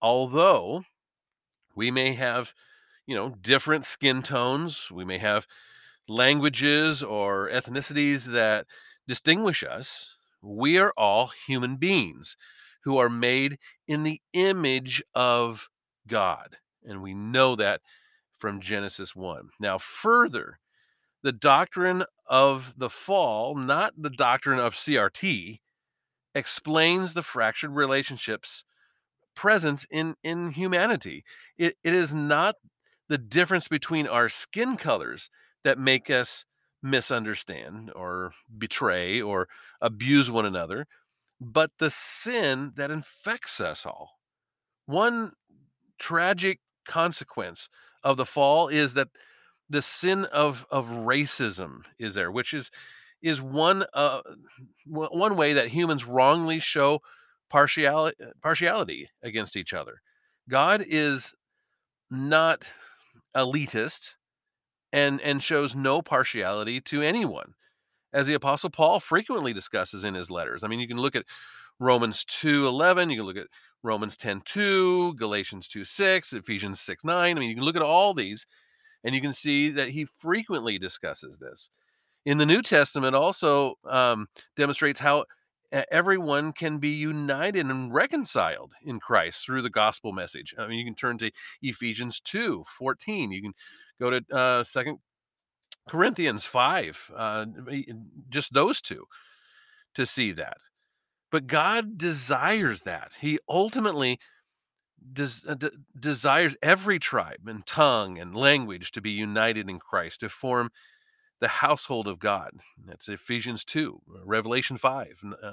Although 0.00 0.84
we 1.74 1.90
may 1.90 2.14
have, 2.14 2.54
you 3.06 3.14
know, 3.14 3.34
different 3.40 3.84
skin 3.84 4.22
tones, 4.22 4.90
we 4.90 5.04
may 5.04 5.18
have 5.18 5.46
languages 6.08 7.02
or 7.02 7.50
ethnicities 7.50 8.26
that 8.26 8.66
distinguish 9.06 9.62
us, 9.62 10.16
we 10.42 10.78
are 10.78 10.92
all 10.96 11.30
human 11.46 11.76
beings 11.76 12.36
who 12.84 12.98
are 12.98 13.10
made 13.10 13.58
in 13.86 14.02
the 14.02 14.20
image 14.32 15.02
of 15.14 15.68
God. 16.06 16.56
And 16.84 17.02
we 17.02 17.14
know 17.14 17.56
that 17.56 17.80
from 18.38 18.60
Genesis 18.60 19.14
1. 19.14 19.50
Now, 19.60 19.78
further, 19.78 20.58
the 21.22 21.32
doctrine 21.32 22.04
of 22.26 22.74
the 22.76 22.88
fall, 22.88 23.56
not 23.56 23.94
the 23.96 24.10
doctrine 24.10 24.60
of 24.60 24.74
CRT, 24.74 25.58
explains 26.34 27.14
the 27.14 27.22
fractured 27.22 27.72
relationships 27.72 28.64
present 29.34 29.86
in, 29.90 30.14
in 30.22 30.52
humanity. 30.52 31.24
It, 31.56 31.76
it 31.82 31.94
is 31.94 32.14
not 32.14 32.56
the 33.08 33.18
difference 33.18 33.68
between 33.68 34.06
our 34.06 34.28
skin 34.28 34.76
colors 34.76 35.30
that 35.64 35.78
make 35.78 36.10
us 36.10 36.44
misunderstand 36.82 37.90
or 37.94 38.32
betray 38.56 39.20
or 39.20 39.48
abuse 39.80 40.30
one 40.30 40.46
another, 40.46 40.86
but 41.40 41.70
the 41.78 41.90
sin 41.90 42.72
that 42.76 42.90
infects 42.90 43.60
us 43.60 43.84
all. 43.86 44.18
One 44.86 45.32
tragic 45.98 46.60
consequence 46.86 47.68
of 48.02 48.16
the 48.16 48.24
fall 48.24 48.68
is 48.68 48.94
that 48.94 49.08
the 49.68 49.82
sin 49.82 50.24
of 50.26 50.66
of 50.70 50.86
racism 50.86 51.82
is 51.98 52.14
there, 52.14 52.32
which 52.32 52.54
is 52.54 52.70
is 53.20 53.42
one 53.42 53.84
uh, 53.92 54.20
one 54.86 55.36
way 55.36 55.52
that 55.52 55.68
humans 55.68 56.04
wrongly 56.04 56.58
show 56.58 57.00
partiality 57.50 58.16
partiality 58.42 59.08
against 59.22 59.56
each 59.56 59.74
other. 59.74 60.00
God 60.48 60.84
is 60.86 61.34
not 62.10 62.72
elitist 63.36 64.16
and 64.92 65.20
and 65.20 65.42
shows 65.42 65.74
no 65.74 66.02
partiality 66.02 66.80
to 66.80 67.02
anyone 67.02 67.54
as 68.12 68.26
the 68.26 68.34
apostle 68.34 68.70
paul 68.70 69.00
frequently 69.00 69.52
discusses 69.52 70.04
in 70.04 70.14
his 70.14 70.30
letters. 70.30 70.64
I 70.64 70.68
mean 70.68 70.80
you 70.80 70.88
can 70.88 70.98
look 70.98 71.16
at 71.16 71.24
romans 71.80 72.24
2 72.24 72.66
11 72.66 73.10
you 73.10 73.18
can 73.18 73.26
look 73.26 73.36
at 73.36 73.46
romans 73.84 74.16
10 74.16 74.42
2 74.44 75.14
galatians 75.14 75.68
2 75.68 75.84
6 75.84 76.32
ephesians 76.32 76.80
6 76.80 77.04
9 77.04 77.36
i 77.36 77.40
mean 77.40 77.48
you 77.48 77.54
can 77.54 77.64
look 77.64 77.76
at 77.76 77.82
all 77.82 78.12
these 78.14 78.46
and 79.04 79.14
you 79.14 79.20
can 79.20 79.32
see 79.32 79.70
that 79.70 79.90
he 79.90 80.04
frequently 80.04 80.78
discusses 80.78 81.38
this. 81.38 81.70
In 82.26 82.38
the 82.38 82.46
new 82.46 82.62
testament 82.62 83.14
also 83.14 83.76
um, 83.88 84.26
demonstrates 84.56 85.00
how 85.00 85.24
everyone 85.70 86.52
can 86.52 86.78
be 86.78 86.90
united 86.90 87.66
and 87.66 87.92
reconciled 87.92 88.72
in 88.82 88.98
christ 88.98 89.44
through 89.44 89.62
the 89.62 89.70
gospel 89.70 90.12
message. 90.12 90.54
I 90.58 90.66
mean 90.66 90.78
you 90.78 90.84
can 90.84 90.94
turn 90.94 91.18
to 91.18 91.30
ephesians 91.62 92.20
2 92.20 92.64
14 92.78 93.30
you 93.30 93.42
can 93.42 93.52
Go 94.00 94.10
to 94.10 94.22
uh, 94.32 94.64
Second 94.64 94.98
Corinthians 95.88 96.44
five, 96.44 97.10
uh, 97.16 97.46
just 98.28 98.52
those 98.52 98.80
two, 98.80 99.06
to 99.94 100.06
see 100.06 100.32
that. 100.32 100.58
But 101.30 101.46
God 101.46 101.98
desires 101.98 102.82
that. 102.82 103.16
He 103.20 103.38
ultimately 103.48 104.18
des- 105.12 105.46
uh, 105.46 105.54
de- 105.54 105.72
desires 105.98 106.56
every 106.62 106.98
tribe 106.98 107.46
and 107.46 107.66
tongue 107.66 108.18
and 108.18 108.34
language 108.34 108.92
to 108.92 109.00
be 109.00 109.10
united 109.10 109.68
in 109.68 109.78
Christ 109.78 110.20
to 110.20 110.28
form 110.28 110.70
the 111.40 111.48
household 111.48 112.08
of 112.08 112.18
God. 112.18 112.52
That's 112.84 113.08
Ephesians 113.08 113.64
2, 113.64 114.00
Revelation 114.24 114.76
5, 114.76 115.22
uh, 115.42 115.52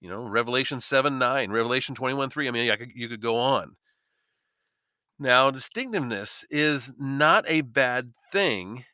you 0.00 0.08
know, 0.08 0.22
Revelation 0.22 0.80
7, 0.80 1.18
9, 1.18 1.50
Revelation 1.50 1.94
21, 1.94 2.30
3. 2.30 2.48
I 2.48 2.50
mean, 2.50 2.70
I 2.70 2.76
could, 2.76 2.92
you 2.94 3.08
could 3.08 3.22
go 3.22 3.36
on. 3.36 3.76
Now, 5.18 5.50
distinctiveness 5.50 6.44
is 6.50 6.92
not 6.98 7.44
a 7.46 7.60
bad 7.60 8.12
thing, 8.32 8.84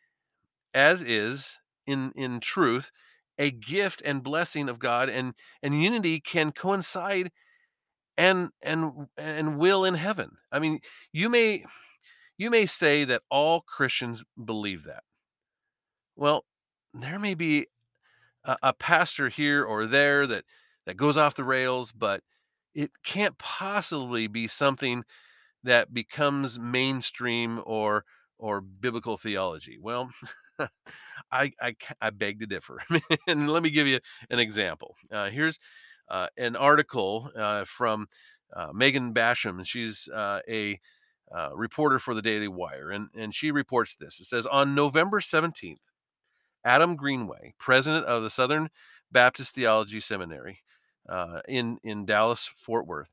as 0.75 1.03
is, 1.03 1.59
in, 1.87 2.13
in 2.15 2.41
truth, 2.41 2.91
a 3.39 3.51
gift 3.51 4.03
and 4.05 4.23
blessing 4.23 4.69
of 4.69 4.79
God, 4.79 5.09
and, 5.09 5.35
and 5.63 5.83
unity 5.83 6.21
can 6.21 6.53
coincide 6.53 7.33
and 8.19 8.51
and 8.61 9.07
and 9.17 9.57
will 9.57 9.85
in 9.85 9.95
heaven. 9.95 10.33
I 10.53 10.59
mean, 10.59 10.81
you 11.11 11.31
may 11.31 11.65
You 12.37 12.51
may 12.51 12.65
say 12.65 13.05
that 13.05 13.23
all 13.31 13.61
Christians 13.61 14.25
believe 14.43 14.85
that. 14.85 15.05
Well, 16.17 16.47
there 16.95 17.19
may 17.19 17.35
be 17.35 17.67
a, 18.45 18.57
a 18.63 18.73
pastor 18.73 19.29
here 19.29 19.63
or 19.63 19.87
there 19.87 20.27
that 20.27 20.45
that 20.87 20.97
goes 20.97 21.19
off 21.19 21.35
the 21.35 21.45
rails, 21.45 21.93
but 21.93 22.23
it 22.75 22.93
can't 23.05 23.37
possibly 23.37 24.27
be 24.27 24.47
something 24.47 25.05
that 25.65 25.93
becomes 25.93 26.59
mainstream 26.59 27.61
or 27.65 28.05
or 28.39 28.61
biblical 28.61 29.19
theology. 29.19 29.79
Well, 29.81 30.11
I, 31.33 31.53
I 31.61 31.77
I 32.01 32.11
beg 32.11 32.41
to 32.41 32.47
differ, 32.47 32.83
and 33.27 33.51
let 33.51 33.63
me 33.63 33.71
give 33.71 33.87
you 33.87 34.01
an 34.31 34.39
example. 34.39 34.97
Uh, 35.11 35.31
here's 35.31 35.59
uh, 36.09 36.27
an 36.37 36.57
article 36.57 37.31
uh, 37.37 37.65
from 37.65 38.09
uh, 38.55 38.69
Megan 38.73 39.15
Basham. 39.15 39.65
She's 39.65 40.09
uh, 40.09 40.41
a 40.49 40.81
uh, 41.33 41.51
reporter 41.55 41.99
for 41.99 42.15
the 42.15 42.23
Daily 42.23 42.49
Wire, 42.49 42.91
and 42.91 43.09
and 43.17 43.35
she 43.35 43.51
reports 43.51 43.95
this. 43.95 44.21
It 44.21 44.27
says 44.27 44.47
on 44.47 44.75
November 44.75 45.21
seventeenth, 45.21 45.83
Adam 46.65 46.97
Greenway, 46.97 47.55
president 47.59 48.07
of 48.07 48.23
the 48.23 48.31
Southern 48.31 48.71
Baptist 49.13 49.55
Theology 49.55 50.01
Seminary 50.01 50.61
in 51.49 51.79
in 51.85 52.07
Dallas 52.07 52.47
Fort 52.47 52.87
Worth, 52.87 53.13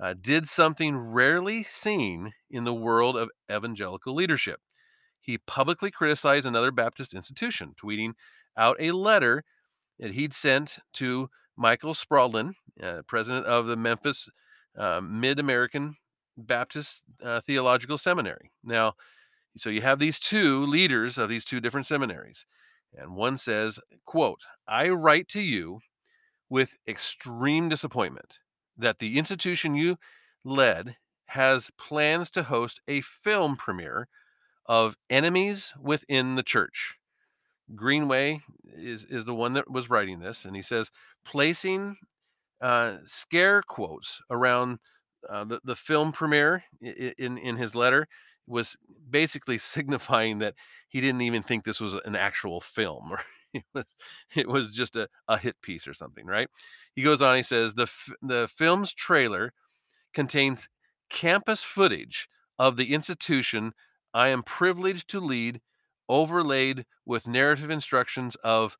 uh, 0.00 0.14
did 0.18 0.48
something 0.48 0.96
rarely 0.96 1.62
seen 1.62 2.32
in 2.50 2.64
the 2.64 2.74
world 2.74 3.16
of 3.16 3.28
evangelical 3.52 4.14
leadership. 4.14 4.60
He 5.20 5.36
publicly 5.36 5.90
criticized 5.90 6.46
another 6.46 6.70
Baptist 6.70 7.12
institution, 7.14 7.74
tweeting 7.80 8.12
out 8.56 8.76
a 8.80 8.92
letter 8.92 9.44
that 9.98 10.12
he'd 10.12 10.32
sent 10.32 10.78
to 10.94 11.28
Michael 11.56 11.92
Spradlin, 11.92 12.54
uh, 12.82 13.02
president 13.06 13.44
of 13.44 13.66
the 13.66 13.76
Memphis 13.76 14.28
uh, 14.78 15.00
Mid 15.02 15.38
American 15.38 15.96
Baptist 16.38 17.04
uh, 17.22 17.40
Theological 17.40 17.98
Seminary. 17.98 18.50
Now, 18.64 18.94
so 19.56 19.68
you 19.68 19.82
have 19.82 19.98
these 19.98 20.18
two 20.18 20.64
leaders 20.64 21.18
of 21.18 21.28
these 21.28 21.44
two 21.44 21.60
different 21.60 21.86
seminaries, 21.86 22.46
and 22.96 23.14
one 23.14 23.36
says, 23.36 23.78
"quote 24.06 24.40
I 24.66 24.88
write 24.88 25.28
to 25.28 25.42
you 25.42 25.80
with 26.48 26.76
extreme 26.88 27.68
disappointment 27.68 28.38
that 28.76 28.98
the 28.98 29.18
institution 29.18 29.74
you 29.74 29.96
led 30.44 30.96
has 31.26 31.70
plans 31.78 32.30
to 32.30 32.44
host 32.44 32.80
a 32.88 33.00
film 33.00 33.56
premiere 33.56 34.08
of 34.66 34.96
Enemies 35.08 35.72
Within 35.80 36.34
the 36.34 36.42
Church. 36.42 36.98
Greenway 37.74 38.40
is, 38.64 39.04
is 39.04 39.24
the 39.24 39.34
one 39.34 39.52
that 39.52 39.70
was 39.70 39.88
writing 39.88 40.18
this, 40.18 40.44
and 40.44 40.56
he 40.56 40.62
says, 40.62 40.90
placing 41.24 41.96
uh, 42.60 42.96
scare 43.06 43.62
quotes 43.62 44.20
around 44.28 44.78
uh, 45.28 45.44
the, 45.44 45.60
the 45.64 45.76
film 45.76 46.12
premiere 46.12 46.64
in, 46.80 47.38
in 47.38 47.56
his 47.56 47.74
letter 47.74 48.06
was 48.46 48.76
basically 49.08 49.58
signifying 49.58 50.38
that 50.38 50.54
he 50.88 51.00
didn't 51.00 51.22
even 51.22 51.42
think 51.42 51.64
this 51.64 51.80
was 51.80 51.94
an 52.04 52.16
actual 52.16 52.60
film 52.60 53.12
it 53.54 53.64
was 53.74 53.84
it 54.36 54.48
was 54.48 54.74
just 54.74 54.96
a, 54.96 55.08
a 55.28 55.38
hit 55.38 55.56
piece 55.62 55.86
or 55.86 55.94
something 55.94 56.26
right? 56.26 56.48
He 56.94 57.02
goes 57.02 57.22
on 57.22 57.36
he 57.36 57.42
says 57.42 57.74
the 57.74 57.90
the 58.22 58.48
film's 58.54 58.92
trailer 58.92 59.52
contains 60.12 60.68
campus 61.08 61.64
footage 61.64 62.28
of 62.58 62.76
the 62.76 62.94
institution 62.94 63.72
i 64.14 64.28
am 64.28 64.42
privileged 64.42 65.08
to 65.08 65.20
lead 65.20 65.60
overlaid 66.08 66.84
with 67.06 67.28
narrative 67.28 67.70
instructions 67.70 68.36
of 68.44 68.76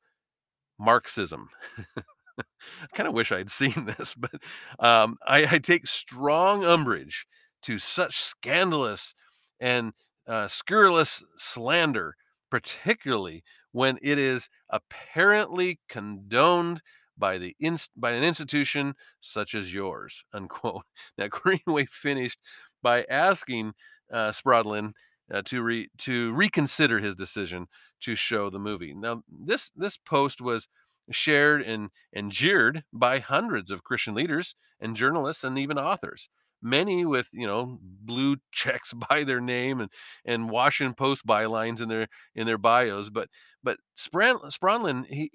marxism. 0.79 1.49
I 2.39 2.87
kind 2.93 3.07
of 3.07 3.13
wish 3.13 3.31
i'd 3.31 3.49
seen 3.61 3.85
this 3.85 4.15
but 4.15 4.31
um, 4.79 5.17
I, 5.27 5.47
I 5.55 5.59
take 5.59 5.85
strong 5.87 6.63
umbrage 6.63 7.27
to 7.63 7.77
such 7.77 8.19
scandalous 8.19 9.13
and 9.59 9.93
uh, 10.27 10.47
scurrilous 10.47 11.23
slander 11.37 12.15
particularly 12.49 13.43
when 13.71 13.97
it 14.01 14.19
is 14.19 14.49
apparently 14.69 15.79
condoned 15.89 16.81
by 17.17 17.37
the 17.37 17.55
inst- 17.59 17.91
by 17.95 18.11
an 18.11 18.23
institution 18.23 18.95
such 19.19 19.53
as 19.55 19.73
yours 19.73 20.23
unquote. 20.33 20.83
Now 21.17 21.27
greenway 21.29 21.85
finished 21.85 22.41
by 22.81 23.05
asking 23.09 23.73
uh, 24.11 24.31
spradlin 24.31 24.93
uh, 25.33 25.41
to 25.45 25.61
re- 25.61 25.89
to 25.99 26.33
reconsider 26.33 26.99
his 26.99 27.15
decision 27.15 27.67
to 28.01 28.15
show 28.15 28.49
the 28.49 28.59
movie. 28.59 28.93
Now 28.93 29.23
this 29.29 29.71
this 29.75 29.97
post 29.97 30.41
was 30.41 30.67
shared 31.09 31.61
and 31.61 31.89
and 32.13 32.31
jeered 32.31 32.83
by 32.93 33.19
hundreds 33.19 33.71
of 33.71 33.83
christian 33.83 34.13
leaders 34.13 34.55
and 34.79 34.95
journalists 34.95 35.43
and 35.43 35.57
even 35.57 35.77
authors 35.77 36.29
many 36.61 37.05
with 37.05 37.29
you 37.33 37.47
know 37.47 37.79
blue 37.81 38.37
checks 38.51 38.93
by 38.93 39.23
their 39.23 39.41
name 39.41 39.79
and 39.81 39.89
and 40.25 40.49
Washington 40.49 40.93
Post 40.95 41.25
bylines 41.25 41.81
in 41.81 41.89
their 41.89 42.07
in 42.35 42.45
their 42.47 42.57
bios. 42.57 43.09
But 43.09 43.29
but 43.63 43.77
Spradlin 43.97 45.05
he 45.07 45.31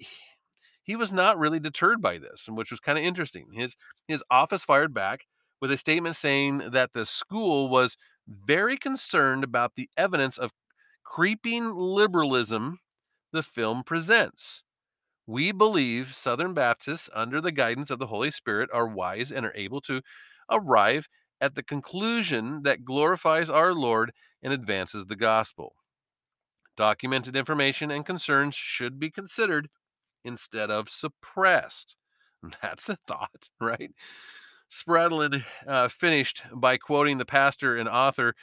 he 0.83 0.95
was 0.95 1.11
not 1.11 1.37
really 1.37 1.59
deterred 1.59 2.01
by 2.01 2.17
this, 2.17 2.47
and 2.47 2.57
which 2.57 2.71
was 2.71 2.79
kind 2.79 2.97
of 2.97 3.03
interesting. 3.03 3.47
His 3.53 3.75
his 4.07 4.23
office 4.31 4.63
fired 4.63 4.93
back 4.93 5.25
with 5.61 5.71
a 5.71 5.77
statement 5.77 6.15
saying 6.15 6.69
that 6.71 6.93
the 6.93 7.05
school 7.05 7.69
was 7.69 7.97
very 8.27 8.77
concerned 8.77 9.43
about 9.43 9.75
the 9.75 9.89
evidence 9.97 10.37
of 10.37 10.51
creeping 11.03 11.73
liberalism 11.75 12.79
the 13.31 13.43
film 13.43 13.83
presents. 13.83 14.63
We 15.27 15.51
believe 15.51 16.15
Southern 16.15 16.53
Baptists, 16.53 17.09
under 17.13 17.41
the 17.41 17.51
guidance 17.51 17.91
of 17.91 17.99
the 17.99 18.07
Holy 18.07 18.31
Spirit, 18.31 18.69
are 18.73 18.87
wise 18.87 19.31
and 19.31 19.45
are 19.45 19.53
able 19.55 19.81
to 19.81 20.01
arrive 20.49 21.07
at 21.39 21.55
the 21.55 21.63
conclusion 21.63 22.63
that 22.63 22.85
glorifies 22.85 23.49
our 23.49 23.73
Lord 23.73 24.11
and 24.41 24.53
advances 24.53 25.05
the 25.05 25.15
gospel. 25.15 25.75
Documented 26.75 27.35
information 27.35 27.89
and 27.91 28.05
concerns 28.05 28.55
should 28.55 28.99
be 28.99 29.09
considered 29.09 29.69
instead 30.23 30.69
of 30.69 30.89
suppressed. 30.89 31.97
That's 32.61 32.89
a 32.89 32.97
thought, 33.07 33.49
right? 33.61 33.91
Spradlin 34.69 35.43
uh, 35.65 35.87
finished 35.87 36.43
by 36.53 36.77
quoting 36.77 37.17
the 37.17 37.25
pastor 37.25 37.75
and 37.75 37.87
author 37.87 38.35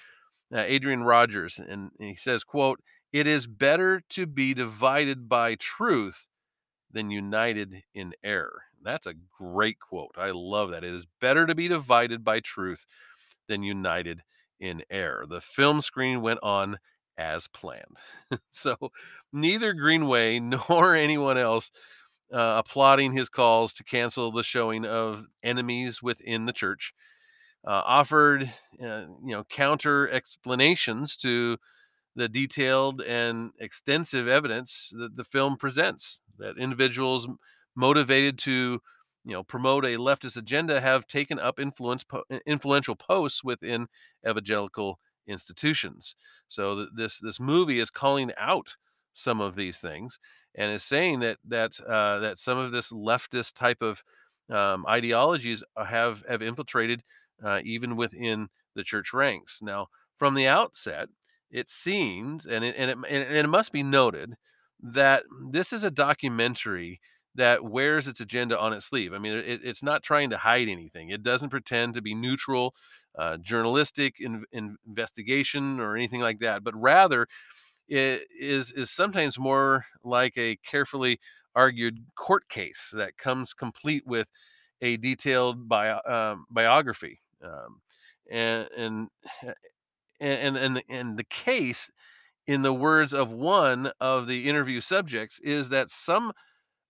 uh, 0.54 0.60
Adrian 0.60 1.04
Rogers, 1.04 1.58
and, 1.58 1.90
he 1.98 2.14
says, 2.14 2.44
"quote 2.44 2.80
It 3.12 3.26
is 3.26 3.46
better 3.46 4.02
to 4.10 4.26
be 4.26 4.54
divided 4.54 5.28
by 5.28 5.54
truth 5.54 6.28
than 6.90 7.10
united 7.10 7.82
in 7.94 8.14
error." 8.22 8.62
That's 8.84 9.06
a 9.06 9.14
great 9.38 9.78
quote. 9.80 10.14
I 10.16 10.30
love 10.32 10.70
that. 10.70 10.84
It 10.84 10.92
is 10.92 11.06
better 11.20 11.46
to 11.46 11.54
be 11.54 11.68
divided 11.68 12.24
by 12.24 12.40
truth 12.40 12.86
than 13.48 13.62
united 13.62 14.22
in 14.60 14.82
error. 14.90 15.26
The 15.28 15.40
film 15.40 15.80
screen 15.80 16.22
went 16.22 16.40
on 16.42 16.78
as 17.18 17.48
planned. 17.48 17.96
so 18.50 18.76
neither 19.32 19.72
Greenway 19.72 20.40
nor 20.68 20.94
anyone 20.94 21.38
else 21.38 21.70
uh, 22.32 22.62
applauding 22.64 23.12
his 23.12 23.28
calls 23.28 23.72
to 23.74 23.84
cancel 23.84 24.32
the 24.32 24.42
showing 24.42 24.84
of 24.84 25.26
enemies 25.42 26.02
within 26.02 26.46
the 26.46 26.52
church 26.52 26.94
uh, 27.66 27.82
offered 27.84 28.52
uh, 28.82 29.02
you 29.24 29.32
know 29.32 29.44
counter 29.44 30.08
explanations 30.10 31.16
to 31.16 31.56
the 32.16 32.28
detailed 32.28 33.00
and 33.02 33.50
extensive 33.58 34.28
evidence 34.28 34.92
that 34.96 35.16
the 35.16 35.24
film 35.24 35.56
presents 35.56 36.22
that 36.38 36.58
individuals 36.58 37.28
motivated 37.74 38.38
to 38.38 38.80
you 39.24 39.32
know 39.32 39.42
promote 39.42 39.84
a 39.84 39.96
leftist 39.96 40.36
agenda 40.36 40.80
have 40.80 41.06
taken 41.06 41.38
up 41.38 41.58
influence 41.58 42.04
po- 42.04 42.24
influential 42.46 42.96
posts 42.96 43.42
within 43.42 43.86
evangelical 44.28 44.98
institutions. 45.26 46.16
So 46.48 46.74
th- 46.76 46.88
this 46.94 47.18
this 47.18 47.40
movie 47.40 47.80
is 47.80 47.90
calling 47.90 48.32
out 48.38 48.76
some 49.12 49.40
of 49.40 49.54
these 49.54 49.80
things 49.80 50.18
and 50.54 50.72
is 50.72 50.84
saying 50.84 51.20
that 51.20 51.38
that 51.46 51.78
uh, 51.80 52.18
that 52.20 52.38
some 52.38 52.58
of 52.58 52.72
this 52.72 52.92
leftist 52.92 53.54
type 53.54 53.82
of 53.82 54.02
um, 54.50 54.84
ideologies 54.86 55.62
have 55.76 56.24
have 56.28 56.42
infiltrated 56.42 57.02
uh, 57.44 57.60
even 57.64 57.96
within 57.96 58.48
the 58.74 58.84
church 58.84 59.12
ranks. 59.12 59.60
Now 59.62 59.88
from 60.16 60.34
the 60.34 60.46
outset 60.46 61.08
it 61.50 61.68
seems 61.68 62.46
and 62.46 62.64
it, 62.64 62.74
and 62.76 62.90
it, 62.90 62.98
and 63.08 63.36
it 63.36 63.48
must 63.48 63.72
be 63.72 63.82
noted 63.82 64.34
that 64.82 65.22
this 65.50 65.72
is 65.72 65.84
a 65.84 65.90
documentary 65.90 67.00
that 67.34 67.64
wears 67.64 68.06
its 68.06 68.20
agenda 68.20 68.58
on 68.58 68.72
its 68.72 68.86
sleeve. 68.86 69.12
I 69.12 69.18
mean, 69.18 69.34
it, 69.34 69.60
it's 69.64 69.82
not 69.82 70.02
trying 70.02 70.30
to 70.30 70.38
hide 70.38 70.68
anything. 70.68 71.10
It 71.10 71.22
doesn't 71.22 71.50
pretend 71.50 71.94
to 71.94 72.02
be 72.02 72.14
neutral, 72.14 72.74
uh, 73.18 73.38
journalistic 73.38 74.16
in, 74.20 74.44
investigation 74.52 75.80
or 75.80 75.96
anything 75.96 76.20
like 76.20 76.40
that, 76.40 76.62
but 76.62 76.74
rather 76.80 77.26
it 77.88 78.22
is 78.40 78.72
is 78.72 78.90
sometimes 78.90 79.38
more 79.38 79.86
like 80.02 80.38
a 80.38 80.56
carefully 80.56 81.20
argued 81.54 82.06
court 82.16 82.48
case 82.48 82.92
that 82.94 83.18
comes 83.18 83.52
complete 83.52 84.06
with 84.06 84.28
a 84.80 84.96
detailed 84.96 85.68
bio, 85.68 86.00
um, 86.06 86.46
biography. 86.50 87.20
Um, 87.42 87.80
and 88.30 88.68
and 88.76 89.08
and 90.20 90.56
and 90.56 90.76
the, 90.76 90.82
and 90.88 91.18
the 91.18 91.24
case 91.24 91.90
in 92.46 92.62
the 92.62 92.72
words 92.72 93.14
of 93.14 93.32
one 93.32 93.92
of 94.00 94.26
the 94.26 94.48
interview 94.48 94.80
subjects 94.80 95.40
is 95.40 95.68
that 95.70 95.90
some 95.90 96.32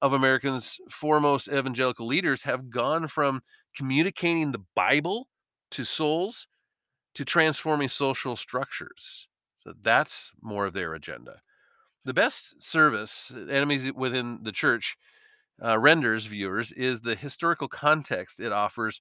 of 0.05 0.13
Americans' 0.13 0.79
foremost 0.91 1.49
evangelical 1.49 2.07
leaders 2.07 2.43
have 2.43 2.69
gone 2.69 3.09
from 3.09 3.41
communicating 3.75 4.53
the 4.53 4.63
Bible 4.77 5.29
to 5.71 5.83
souls 5.83 6.47
to 7.15 7.25
transforming 7.25 7.89
social 7.89 8.37
structures. 8.37 9.29
So 9.61 9.73
that's 9.81 10.33
more 10.43 10.67
of 10.67 10.75
their 10.75 10.93
agenda. 10.93 11.41
The 12.05 12.13
best 12.13 12.63
service 12.63 13.33
enemies 13.35 13.91
within 13.95 14.41
the 14.43 14.53
church 14.53 14.99
uh, 15.65 15.79
renders 15.79 16.27
viewers 16.27 16.71
is 16.71 17.01
the 17.01 17.15
historical 17.15 17.69
context 17.69 18.41
it 18.41 18.53
offers 18.53 19.01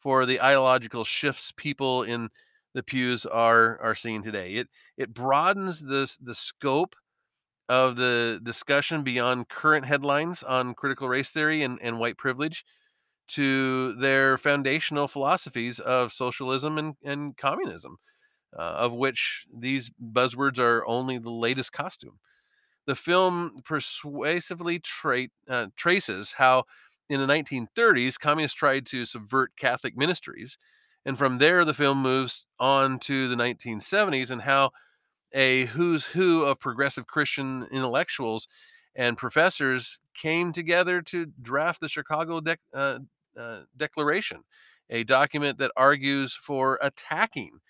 for 0.00 0.26
the 0.26 0.38
ideological 0.38 1.02
shifts 1.02 1.50
people 1.56 2.02
in 2.02 2.28
the 2.74 2.82
pews 2.82 3.24
are 3.24 3.80
are 3.80 3.94
seeing 3.94 4.22
today. 4.22 4.52
It 4.56 4.68
it 4.98 5.14
broadens 5.14 5.80
the 5.80 6.14
the 6.20 6.34
scope 6.34 6.94
of 7.72 7.96
the 7.96 8.38
discussion 8.42 9.02
beyond 9.02 9.48
current 9.48 9.86
headlines 9.86 10.42
on 10.42 10.74
critical 10.74 11.08
race 11.08 11.30
theory 11.30 11.62
and, 11.62 11.78
and 11.80 11.98
white 11.98 12.18
privilege 12.18 12.66
to 13.28 13.94
their 13.94 14.36
foundational 14.36 15.08
philosophies 15.08 15.78
of 15.80 16.12
socialism 16.12 16.76
and, 16.76 16.96
and 17.02 17.34
communism, 17.38 17.96
uh, 18.54 18.60
of 18.60 18.92
which 18.92 19.46
these 19.50 19.90
buzzwords 19.98 20.58
are 20.58 20.86
only 20.86 21.16
the 21.16 21.30
latest 21.30 21.72
costume. 21.72 22.18
The 22.86 22.94
film 22.94 23.62
persuasively 23.64 24.78
tra- 24.78 25.28
uh, 25.48 25.68
traces 25.74 26.32
how, 26.32 26.64
in 27.08 27.20
the 27.20 27.26
1930s, 27.26 28.20
communists 28.20 28.54
tried 28.54 28.84
to 28.88 29.06
subvert 29.06 29.52
Catholic 29.56 29.96
ministries. 29.96 30.58
And 31.06 31.16
from 31.16 31.38
there, 31.38 31.64
the 31.64 31.72
film 31.72 32.02
moves 32.02 32.44
on 32.60 32.98
to 32.98 33.28
the 33.28 33.36
1970s 33.36 34.30
and 34.30 34.42
how 34.42 34.72
a 35.34 35.66
who's 35.66 36.06
who 36.06 36.44
of 36.44 36.60
progressive 36.60 37.06
Christian 37.06 37.66
intellectuals 37.70 38.48
and 38.94 39.16
professors 39.16 40.00
came 40.14 40.52
together 40.52 41.00
to 41.02 41.26
draft 41.40 41.80
the 41.80 41.88
Chicago 41.88 42.40
De- 42.40 42.58
uh, 42.74 42.98
uh, 43.38 43.60
Declaration, 43.76 44.44
a 44.90 45.04
document 45.04 45.58
that 45.58 45.72
argues 45.76 46.34
for 46.34 46.78
attacking 46.82 47.60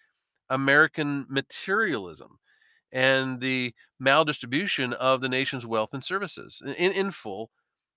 American 0.51 1.27
materialism 1.29 2.39
and 2.91 3.41
the 3.41 3.73
maldistribution 4.03 4.93
of 4.93 5.21
the 5.21 5.29
nation's 5.29 5.65
wealth 5.65 5.95
and 5.95 6.05
services. 6.05 6.61
In, 6.65 6.93
in 6.93 7.11
full, 7.11 7.51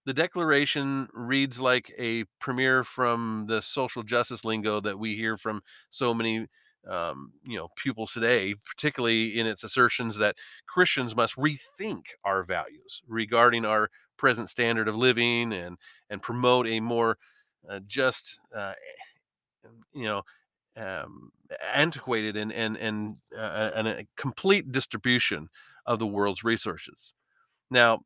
the 0.05 0.13
Declaration 0.13 1.09
reads 1.13 1.59
like 1.59 1.91
a 1.97 2.25
premiere 2.39 2.83
from 2.83 3.45
the 3.47 3.61
social 3.61 4.03
justice 4.03 4.45
lingo 4.45 4.79
that 4.79 4.99
we 4.99 5.15
hear 5.15 5.35
from 5.35 5.63
so 5.89 6.13
many 6.13 6.45
um, 6.87 7.31
you 7.43 7.57
know 7.57 7.69
pupils 7.75 8.13
today, 8.13 8.55
particularly 8.55 9.39
in 9.39 9.47
its 9.47 9.63
assertions 9.63 10.17
that 10.17 10.35
Christians 10.67 11.15
must 11.15 11.35
rethink 11.35 12.07
our 12.23 12.43
values 12.43 13.01
regarding 13.07 13.65
our 13.65 13.89
present 14.17 14.49
standard 14.49 14.87
of 14.87 14.95
living 14.95 15.53
and 15.53 15.77
and 16.09 16.21
promote 16.21 16.67
a 16.67 16.79
more 16.79 17.17
uh, 17.69 17.79
just 17.85 18.39
uh, 18.55 18.73
you 19.93 20.05
know 20.05 20.23
um, 20.77 21.31
antiquated 21.73 22.35
and 22.35 22.51
and 22.51 22.77
and, 22.77 23.17
uh, 23.37 23.71
and 23.75 23.87
a 23.87 24.07
complete 24.17 24.71
distribution 24.71 25.49
of 25.85 25.99
the 25.99 26.07
world's 26.07 26.43
resources. 26.43 27.13
Now, 27.69 28.01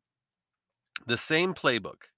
the 1.06 1.16
same 1.16 1.54
playbook 1.54 2.08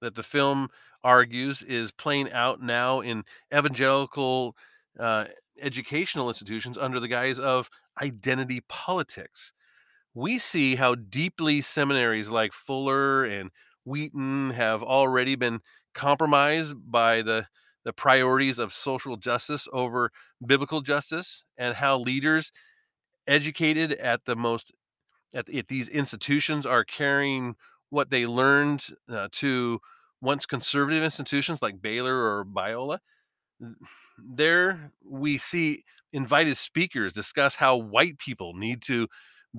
that 0.00 0.14
the 0.14 0.22
film 0.22 0.68
argues 1.02 1.62
is 1.62 1.90
playing 1.90 2.32
out 2.32 2.62
now 2.62 3.00
in 3.00 3.24
evangelical 3.54 4.56
uh, 4.98 5.26
educational 5.60 6.28
institutions 6.28 6.78
under 6.78 7.00
the 7.00 7.08
guise 7.08 7.38
of 7.38 7.70
identity 8.00 8.62
politics. 8.68 9.52
We 10.14 10.38
see 10.38 10.76
how 10.76 10.94
deeply 10.94 11.60
seminaries 11.60 12.30
like 12.30 12.52
Fuller 12.52 13.24
and 13.24 13.50
Wheaton 13.84 14.50
have 14.50 14.82
already 14.82 15.34
been 15.34 15.60
compromised 15.92 16.74
by 16.90 17.22
the 17.22 17.46
the 17.84 17.92
priorities 17.92 18.58
of 18.58 18.72
social 18.72 19.16
justice 19.16 19.68
over 19.72 20.10
biblical 20.44 20.80
justice 20.80 21.44
and 21.58 21.74
how 21.74 21.98
leaders 21.98 22.50
educated 23.26 23.92
at 23.92 24.24
the 24.24 24.34
most 24.34 24.72
at, 25.34 25.48
at 25.50 25.68
these 25.68 25.88
institutions 25.88 26.64
are 26.64 26.84
carrying 26.84 27.56
what 27.90 28.10
they 28.10 28.26
learned 28.26 28.86
uh, 29.08 29.28
to 29.32 29.80
once 30.20 30.46
conservative 30.46 31.02
institutions 31.02 31.60
like 31.60 31.82
Baylor 31.82 32.16
or 32.16 32.44
Biola 32.44 33.00
there 34.18 34.92
we 35.04 35.38
see 35.38 35.84
invited 36.12 36.56
speakers 36.56 37.12
discuss 37.12 37.56
how 37.56 37.76
white 37.76 38.18
people 38.18 38.54
need 38.54 38.82
to 38.82 39.08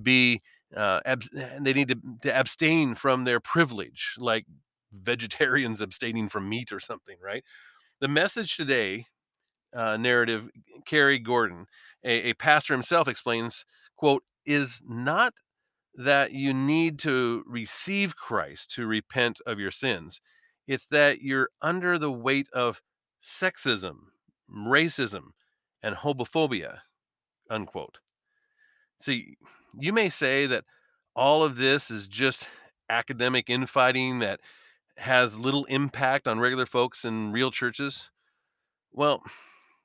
be 0.02 0.41
uh, 0.76 1.00
ab- 1.06 1.24
they 1.60 1.74
need 1.74 1.88
to, 1.88 1.96
to 2.22 2.36
abstain 2.36 2.96
from 2.96 3.24
their 3.24 3.39
privilege 3.39 4.15
like 4.18 4.46
vegetarians 4.91 5.82
abstaining 5.82 6.30
from 6.30 6.50
meat 6.50 6.72
or 6.72 6.80
something 6.80 7.18
right? 7.22 7.44
The 8.02 8.08
message 8.08 8.56
today 8.56 9.06
uh, 9.76 9.98
narrative 9.98 10.50
Cary 10.86 11.20
Gordon 11.20 11.68
a, 12.04 12.30
a 12.30 12.34
pastor 12.34 12.74
himself 12.74 13.08
explains 13.08 13.65
quote 13.98 14.24
is 14.46 14.82
not 14.88 15.34
that 15.96 16.32
you 16.32 16.54
need 16.54 17.00
to 17.00 17.44
receive 17.48 18.15
christ 18.15 18.70
to 18.72 18.86
repent 18.86 19.39
of 19.46 19.60
your 19.60 19.72
sins 19.72 20.22
it's 20.68 20.88
that 20.88 21.22
you're 21.22 21.50
under 21.62 21.98
the 21.98 22.12
weight 22.12 22.50
of 22.54 22.82
sexism 23.22 23.96
racism, 24.51 25.31
and 25.81 25.95
homophobia, 25.95 26.79
unquote. 27.49 27.99
See, 28.99 29.38
you 29.77 29.93
may 29.93 30.10
say 30.10 30.47
that 30.47 30.65
all 31.15 31.43
of 31.43 31.58
this 31.58 31.91
is 31.91 32.08
just 32.08 32.49
academic 32.89 33.49
infighting 33.49 34.19
that 34.19 34.39
has 34.97 35.38
little 35.38 35.65
impact 35.65 36.27
on 36.27 36.39
regular 36.39 36.65
folks 36.65 37.05
in 37.05 37.31
real 37.31 37.51
churches. 37.51 38.10
Well, 38.91 39.21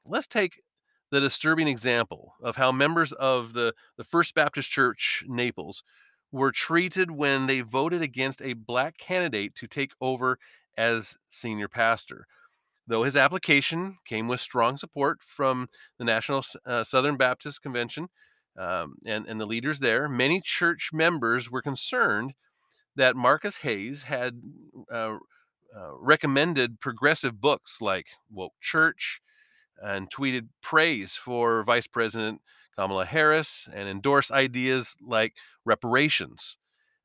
let's 0.05 0.27
take 0.27 0.63
the 1.11 1.21
disturbing 1.21 1.69
example 1.69 2.35
of 2.41 2.57
how 2.57 2.71
members 2.73 3.13
of 3.13 3.53
the, 3.53 3.75
the 3.97 4.05
First 4.05 4.35
Baptist 4.35 4.71
Church, 4.71 5.25
Naples, 5.29 5.83
were 6.31 6.53
treated 6.53 7.11
when 7.11 7.47
they 7.47 7.61
voted 7.61 8.03
against 8.03 8.41
a 8.41 8.53
black 8.53 8.97
candidate 8.97 9.55
to 9.57 9.67
take 9.67 9.93
over 10.01 10.39
as 10.79 11.17
senior 11.29 11.69
pastor 11.69 12.27
though 12.91 13.05
his 13.05 13.17
application 13.17 13.99
came 14.05 14.27
with 14.27 14.41
strong 14.41 14.77
support 14.77 15.21
from 15.23 15.69
the 15.97 16.05
National 16.05 16.43
uh, 16.67 16.83
Southern 16.83 17.17
Baptist 17.17 17.63
Convention 17.63 18.09
um, 18.59 18.97
and, 19.07 19.27
and 19.27 19.41
the 19.41 19.47
leaders 19.47 19.79
there, 19.79 20.09
many 20.09 20.41
church 20.45 20.91
members 20.93 21.51
were 21.51 21.63
concerned 21.63 22.35
that 22.97 23.15
Marcus 23.15 23.59
Hayes 23.59 24.03
had 24.03 24.43
uh, 24.93 25.19
uh, 25.75 25.93
recommended 26.01 26.81
progressive 26.81 27.41
books 27.41 27.81
like 27.81 28.09
Woke 28.29 28.55
Church 28.61 29.21
and 29.81 30.11
tweeted 30.11 30.49
praise 30.61 31.15
for 31.15 31.63
Vice 31.63 31.87
President 31.87 32.41
Kamala 32.77 33.07
Harris 33.07 33.69
and 33.73 33.89
endorsed 33.89 34.33
ideas 34.33 34.97
like 35.01 35.35
reparations. 35.65 36.57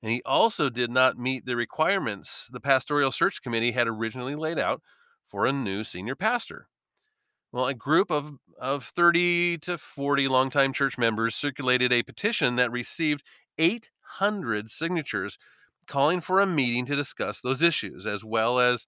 And 0.01 0.11
he 0.11 0.23
also 0.25 0.69
did 0.69 0.89
not 0.89 1.17
meet 1.17 1.45
the 1.45 1.55
requirements 1.55 2.49
the 2.51 2.59
pastoral 2.59 3.11
search 3.11 3.43
committee 3.43 3.71
had 3.71 3.87
originally 3.87 4.35
laid 4.35 4.57
out 4.57 4.81
for 5.27 5.45
a 5.45 5.53
new 5.53 5.83
senior 5.83 6.15
pastor. 6.15 6.67
Well, 7.51 7.67
a 7.67 7.73
group 7.73 8.11
of, 8.11 8.33
of 8.59 8.83
30 8.83 9.59
to 9.59 9.77
40 9.77 10.27
longtime 10.27 10.73
church 10.73 10.97
members 10.97 11.35
circulated 11.35 11.93
a 11.93 12.03
petition 12.03 12.55
that 12.55 12.71
received 12.71 13.23
800 13.57 14.69
signatures 14.69 15.37
calling 15.87 16.19
for 16.19 16.39
a 16.39 16.45
meeting 16.45 16.85
to 16.85 16.95
discuss 16.95 17.41
those 17.41 17.61
issues, 17.61 18.05
as 18.05 18.25
well 18.25 18.59
as 18.59 18.87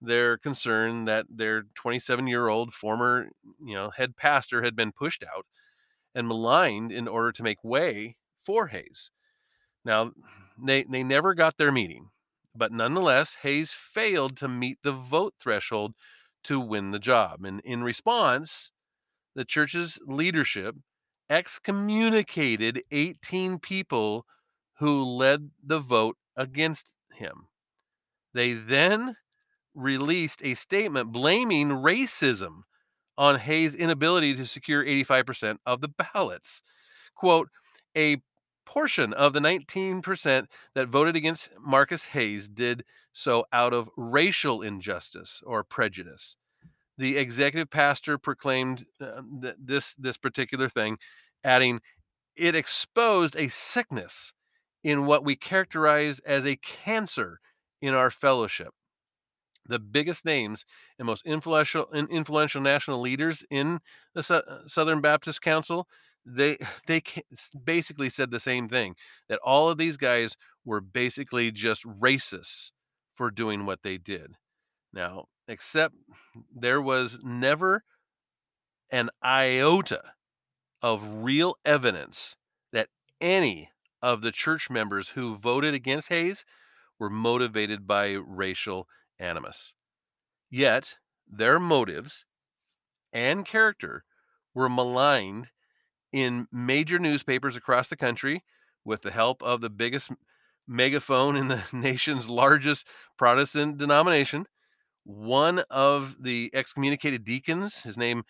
their 0.00 0.36
concern 0.36 1.06
that 1.06 1.26
their 1.28 1.64
27 1.74 2.26
year 2.26 2.48
old 2.48 2.72
former 2.72 3.28
you 3.64 3.74
know, 3.74 3.90
head 3.90 4.16
pastor 4.16 4.62
had 4.62 4.76
been 4.76 4.92
pushed 4.92 5.24
out 5.24 5.46
and 6.14 6.28
maligned 6.28 6.92
in 6.92 7.08
order 7.08 7.32
to 7.32 7.42
make 7.42 7.64
way 7.64 8.16
for 8.36 8.68
Hayes. 8.68 9.10
Now, 9.84 10.12
they, 10.62 10.84
they 10.84 11.02
never 11.02 11.34
got 11.34 11.56
their 11.56 11.72
meeting. 11.72 12.10
But 12.54 12.72
nonetheless, 12.72 13.38
Hayes 13.42 13.72
failed 13.72 14.36
to 14.36 14.48
meet 14.48 14.78
the 14.82 14.92
vote 14.92 15.34
threshold 15.40 15.94
to 16.44 16.60
win 16.60 16.90
the 16.90 16.98
job. 16.98 17.44
And 17.44 17.60
in 17.64 17.82
response, 17.82 18.70
the 19.34 19.44
church's 19.44 19.98
leadership 20.06 20.76
excommunicated 21.28 22.82
18 22.90 23.58
people 23.58 24.26
who 24.78 25.02
led 25.02 25.50
the 25.62 25.78
vote 25.78 26.16
against 26.36 26.94
him. 27.14 27.48
They 28.32 28.52
then 28.52 29.16
released 29.74 30.44
a 30.44 30.54
statement 30.54 31.12
blaming 31.12 31.68
racism 31.70 32.62
on 33.16 33.38
Hayes' 33.38 33.74
inability 33.74 34.34
to 34.34 34.46
secure 34.46 34.84
85% 34.84 35.58
of 35.66 35.80
the 35.80 35.88
ballots. 35.88 36.62
Quote, 37.14 37.48
a 37.96 38.18
portion 38.64 39.12
of 39.12 39.32
the 39.32 39.40
19% 39.40 40.46
that 40.74 40.88
voted 40.88 41.16
against 41.16 41.50
Marcus 41.60 42.06
Hayes 42.06 42.48
did 42.48 42.84
so 43.12 43.46
out 43.52 43.72
of 43.72 43.90
racial 43.96 44.62
injustice 44.62 45.42
or 45.46 45.62
prejudice. 45.64 46.36
The 46.98 47.16
executive 47.16 47.70
pastor 47.70 48.18
proclaimed 48.18 48.86
uh, 49.00 49.22
th- 49.42 49.54
this 49.58 49.94
this 49.94 50.16
particular 50.16 50.68
thing, 50.68 50.98
adding, 51.42 51.80
"It 52.36 52.54
exposed 52.54 53.36
a 53.36 53.48
sickness 53.48 54.32
in 54.84 55.06
what 55.06 55.24
we 55.24 55.34
characterize 55.36 56.20
as 56.20 56.46
a 56.46 56.56
cancer 56.56 57.40
in 57.82 57.94
our 57.94 58.10
fellowship." 58.10 58.74
the 59.66 59.78
biggest 59.78 60.24
names 60.24 60.64
and 60.98 61.06
most 61.06 61.24
influential 61.26 61.90
influential 61.92 62.60
national 62.60 63.00
leaders 63.00 63.44
in 63.50 63.80
the 64.14 64.34
uh, 64.46 64.66
Southern 64.66 65.00
Baptist 65.00 65.42
Council, 65.42 65.88
they 66.24 66.58
they 66.86 67.02
basically 67.64 68.10
said 68.10 68.30
the 68.30 68.40
same 68.40 68.68
thing 68.68 68.96
that 69.28 69.40
all 69.44 69.68
of 69.68 69.78
these 69.78 69.96
guys 69.96 70.36
were 70.64 70.80
basically 70.80 71.50
just 71.50 71.84
racists 71.84 72.70
for 73.14 73.30
doing 73.30 73.66
what 73.66 73.82
they 73.82 73.96
did. 73.96 74.36
Now, 74.92 75.26
except 75.46 75.94
there 76.54 76.80
was 76.80 77.18
never 77.22 77.84
an 78.90 79.10
iota 79.22 80.02
of 80.82 81.24
real 81.24 81.56
evidence 81.64 82.36
that 82.72 82.88
any 83.20 83.70
of 84.02 84.20
the 84.20 84.32
church 84.32 84.68
members 84.70 85.10
who 85.10 85.36
voted 85.36 85.74
against 85.74 86.08
Hayes 86.08 86.44
were 86.98 87.10
motivated 87.10 87.86
by 87.86 88.12
racial 88.12 88.86
animus. 89.18 89.74
Yet, 90.50 90.96
their 91.26 91.58
motives 91.58 92.24
and 93.12 93.44
character 93.44 94.04
were 94.54 94.68
maligned 94.68 95.50
in 96.14 96.46
major 96.52 97.00
newspapers 97.00 97.56
across 97.56 97.88
the 97.88 97.96
country 97.96 98.44
with 98.84 99.02
the 99.02 99.10
help 99.10 99.42
of 99.42 99.60
the 99.60 99.68
biggest 99.68 100.12
megaphone 100.68 101.34
in 101.34 101.48
the 101.48 101.60
nation's 101.72 102.30
largest 102.30 102.86
Protestant 103.18 103.78
denomination. 103.78 104.46
One 105.02 105.64
of 105.70 106.22
the 106.22 106.52
excommunicated 106.54 107.24
deacons, 107.24 107.82
his 107.82 107.98
name 107.98 108.22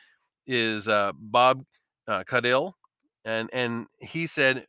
is 0.46 0.88
uh, 0.88 1.12
Bob 1.14 1.66
uh, 2.08 2.24
and 3.26 3.50
and 3.52 3.86
he 4.00 4.26
said 4.26 4.66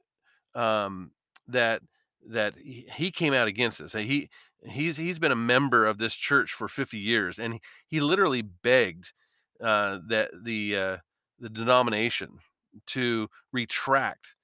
um, 0.54 1.12
that 1.47 1.82
that 2.28 2.56
he 2.58 3.12
came 3.12 3.34
out 3.34 3.47
against 3.47 3.80
this. 3.80 3.93
He 3.93 4.30
he's 4.67 4.97
he's 4.97 5.19
been 5.19 5.32
a 5.32 5.38
member 5.38 5.86
of 5.86 5.99
this 5.99 6.15
church 6.15 6.51
for 6.51 6.67
50 6.67 6.97
years, 6.97 7.39
and 7.39 7.62
he 7.88 8.01
literally 8.01 8.41
begged 8.41 9.13
uh, 9.63 9.99
that 10.10 10.32
the 10.43 10.75
uh, 10.75 10.97
the 11.39 11.49
denomination 11.49 12.39
to 12.88 13.30
retract 13.52 14.36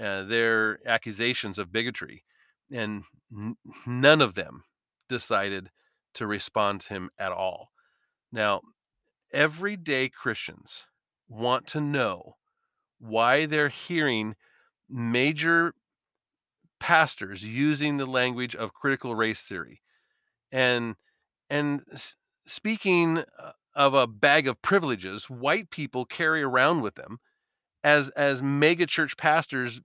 uh, 0.00 0.24
their 0.24 0.78
accusations 0.86 1.58
of 1.58 1.72
bigotry, 1.72 2.24
and 2.72 3.04
n- 3.34 3.56
none 3.86 4.20
of 4.20 4.34
them 4.34 4.64
decided 5.08 5.70
to 6.14 6.26
respond 6.26 6.80
to 6.82 6.88
him 6.90 7.10
at 7.18 7.32
all. 7.32 7.70
Now, 8.32 8.60
everyday 9.32 10.08
Christians 10.08 10.86
want 11.28 11.66
to 11.68 11.80
know 11.80 12.36
why 12.98 13.46
they're 13.46 13.68
hearing 13.68 14.34
major 14.88 15.74
pastors 16.78 17.44
using 17.44 17.96
the 17.96 18.06
language 18.06 18.56
of 18.56 18.74
critical 18.74 19.14
race 19.14 19.42
theory 19.42 19.82
and 20.50 20.96
and 21.48 21.82
speaking 22.46 23.18
uh, 23.18 23.52
of 23.74 23.94
a 23.94 24.06
bag 24.06 24.48
of 24.48 24.60
privileges 24.62 25.28
white 25.28 25.70
people 25.70 26.04
carry 26.04 26.42
around 26.42 26.80
with 26.80 26.94
them 26.94 27.20
as 27.82 28.08
as 28.10 28.42
mega 28.42 28.86
church 28.86 29.16
pastors 29.16 29.80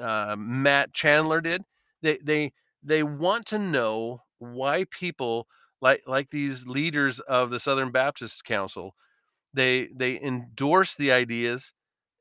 uh, 0.00 0.36
matt 0.38 0.92
chandler 0.92 1.40
did 1.40 1.62
they 2.02 2.18
they 2.22 2.52
they 2.82 3.02
want 3.02 3.46
to 3.46 3.58
know 3.58 4.22
why 4.38 4.84
people 4.90 5.46
like 5.80 6.02
like 6.06 6.30
these 6.30 6.66
leaders 6.66 7.20
of 7.20 7.50
the 7.50 7.60
southern 7.60 7.90
baptist 7.90 8.44
council 8.44 8.94
they 9.52 9.88
they 9.94 10.20
endorse 10.20 10.94
the 10.94 11.12
ideas 11.12 11.72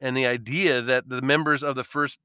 and 0.01 0.15
the 0.15 0.25
idea 0.25 0.81
that 0.81 1.09
the 1.09 1.21
members 1.21 1.63
of 1.63 1.75
the 1.75 1.83
first 1.83 2.19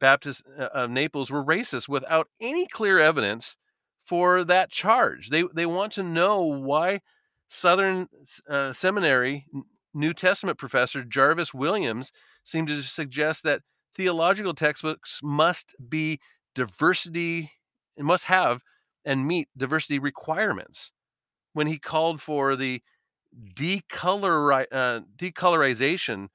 Baptist 0.00 0.42
uh, 0.58 0.68
of 0.74 0.90
Naples 0.90 1.30
were 1.30 1.44
racist 1.44 1.88
without 1.88 2.28
any 2.40 2.66
clear 2.66 2.98
evidence 2.98 3.56
for 4.04 4.44
that 4.44 4.70
charge. 4.70 5.30
They 5.30 5.44
they 5.54 5.66
want 5.66 5.92
to 5.92 6.02
know 6.02 6.42
why 6.42 7.00
Southern 7.48 8.08
uh, 8.48 8.72
Seminary 8.72 9.46
New 9.96 10.12
Testament 10.12 10.58
professor 10.58 11.02
Jarvis 11.02 11.54
Williams 11.54 12.12
seemed 12.44 12.68
to 12.68 12.82
suggest 12.82 13.42
that 13.44 13.62
theological 13.94 14.54
textbooks 14.54 15.20
must 15.22 15.74
be 15.88 16.20
diversity 16.54 17.52
and 17.96 18.06
must 18.06 18.24
have 18.24 18.62
and 19.04 19.26
meet 19.26 19.48
diversity 19.56 19.98
requirements 19.98 20.92
when 21.54 21.66
he 21.66 21.78
called 21.78 22.20
for 22.20 22.56
the 22.56 22.82
decolor 23.54 24.66
uh, 24.70 25.00
decolorization 25.16 26.28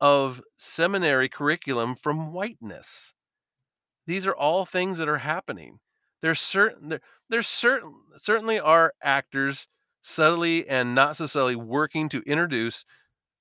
of 0.00 0.40
seminary 0.56 1.28
curriculum 1.28 1.96
from 1.96 2.32
whiteness. 2.32 3.14
These 4.06 4.26
are 4.26 4.34
all 4.34 4.64
things 4.64 4.98
that 4.98 5.08
are 5.08 5.18
happening. 5.18 5.80
There's 6.22 6.40
certain 6.40 6.88
there, 6.88 7.00
there's 7.28 7.48
certain 7.48 7.94
certainly 8.18 8.60
are 8.60 8.92
actors 9.02 9.66
subtly 10.02 10.68
and 10.68 10.94
not 10.94 11.16
so 11.16 11.26
subtly 11.26 11.56
working 11.56 12.08
to 12.08 12.22
introduce 12.22 12.84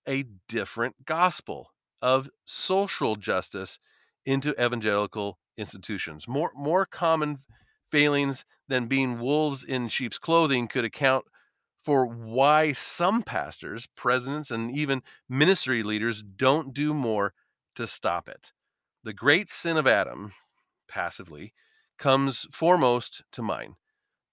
a 0.08 0.26
different 0.48 1.06
gospel 1.06 1.72
of 2.02 2.30
social 2.46 3.16
justice 3.16 3.80
into 4.26 4.52
evangelical 4.64 5.40
institutions. 5.58 6.28
More 6.28 6.52
more 6.56 6.86
common 6.86 7.40
failings 7.90 8.46
than 8.68 8.88
being 8.88 9.20
wolves 9.20 9.64
in 9.64 9.88
sheep's 9.88 10.20
clothing 10.20 10.68
could 10.68 10.86
account 10.86 11.26
for 11.82 12.06
why 12.06 12.74
some 12.74 13.24
pastors, 13.24 13.88
presidents, 13.96 14.52
and 14.52 14.76
even 14.76 15.02
ministry 15.30 15.84
leaders 15.84 16.22
don't 16.22 16.74
do 16.74 16.94
more 16.94 17.34
to 17.76 17.88
stop 17.88 18.28
it. 18.28 18.52
The 19.04 19.14
great 19.14 19.48
sin 19.48 19.78
of 19.78 19.88
Adam, 19.88 20.34
passively, 20.90 21.54
comes 21.98 22.46
foremost 22.52 23.24
to 23.32 23.42
mind. 23.42 23.76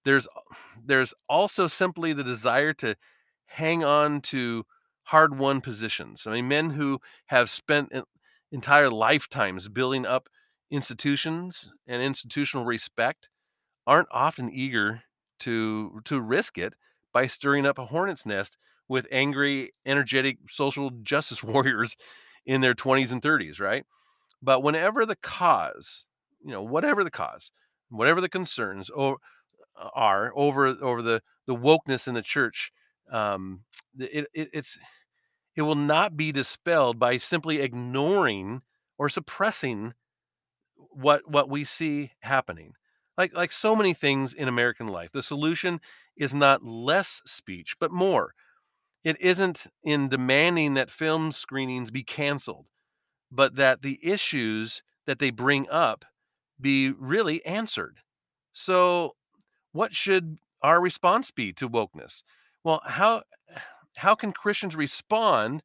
There's 0.03 0.27
there's 0.83 1.13
also 1.29 1.67
simply 1.67 2.13
the 2.13 2.23
desire 2.23 2.73
to 2.73 2.95
hang 3.45 3.83
on 3.83 4.21
to 4.21 4.65
hard-won 5.05 5.61
positions. 5.61 6.25
I 6.27 6.33
mean, 6.33 6.47
men 6.47 6.71
who 6.71 6.99
have 7.27 7.49
spent 7.49 7.91
entire 8.51 8.89
lifetimes 8.89 9.67
building 9.67 10.05
up 10.05 10.29
institutions 10.71 11.71
and 11.87 12.01
institutional 12.01 12.65
respect 12.65 13.29
aren't 13.87 14.07
often 14.11 14.49
eager 14.51 15.03
to 15.39 16.01
to 16.05 16.19
risk 16.21 16.57
it 16.57 16.75
by 17.13 17.27
stirring 17.27 17.65
up 17.65 17.77
a 17.77 17.85
hornet's 17.87 18.25
nest 18.25 18.57
with 18.87 19.07
angry, 19.11 19.71
energetic 19.85 20.37
social 20.49 20.89
justice 20.89 21.43
warriors 21.43 21.95
in 22.45 22.61
their 22.61 22.73
20s 22.73 23.11
and 23.11 23.21
30s, 23.21 23.59
right? 23.59 23.85
But 24.41 24.63
whenever 24.63 25.05
the 25.05 25.15
cause, 25.15 26.05
you 26.43 26.51
know, 26.51 26.61
whatever 26.61 27.03
the 27.03 27.11
cause, 27.11 27.51
whatever 27.89 28.21
the 28.21 28.29
concerns 28.29 28.89
are 29.93 30.31
over 30.35 30.67
over 30.67 31.01
the 31.01 31.21
the 31.47 31.55
wokeness 31.55 32.07
in 32.07 32.13
the 32.13 32.21
church, 32.21 32.71
um, 33.11 33.61
it, 33.99 34.27
it 34.33 34.49
it's 34.53 34.77
it 35.55 35.61
will 35.63 35.75
not 35.75 36.17
be 36.17 36.31
dispelled 36.31 36.99
by 36.99 37.17
simply 37.17 37.61
ignoring 37.61 38.61
or 38.97 39.09
suppressing 39.09 39.93
what 40.75 41.29
what 41.29 41.49
we 41.49 41.63
see 41.63 42.11
happening 42.21 42.73
like 43.17 43.33
like 43.35 43.51
so 43.51 43.75
many 43.75 43.93
things 43.93 44.33
in 44.33 44.47
American 44.47 44.87
life, 44.87 45.11
the 45.11 45.23
solution 45.23 45.79
is 46.17 46.33
not 46.33 46.63
less 46.63 47.21
speech, 47.25 47.75
but 47.79 47.91
more. 47.91 48.33
It 49.03 49.19
isn't 49.21 49.67
in 49.83 50.09
demanding 50.09 50.73
that 50.73 50.89
film 50.89 51.31
screenings 51.31 51.91
be 51.91 52.03
canceled, 52.03 52.67
but 53.31 53.55
that 53.55 53.81
the 53.81 53.99
issues 54.01 54.81
that 55.05 55.19
they 55.19 55.29
bring 55.29 55.69
up 55.69 56.05
be 56.59 56.91
really 56.91 57.45
answered. 57.45 57.99
So, 58.51 59.15
what 59.71 59.93
should 59.93 60.37
our 60.61 60.81
response 60.81 61.31
be 61.31 61.53
to 61.53 61.69
wokeness? 61.69 62.23
Well, 62.63 62.81
how 62.85 63.23
how 63.97 64.15
can 64.15 64.31
Christians 64.31 64.75
respond 64.75 65.63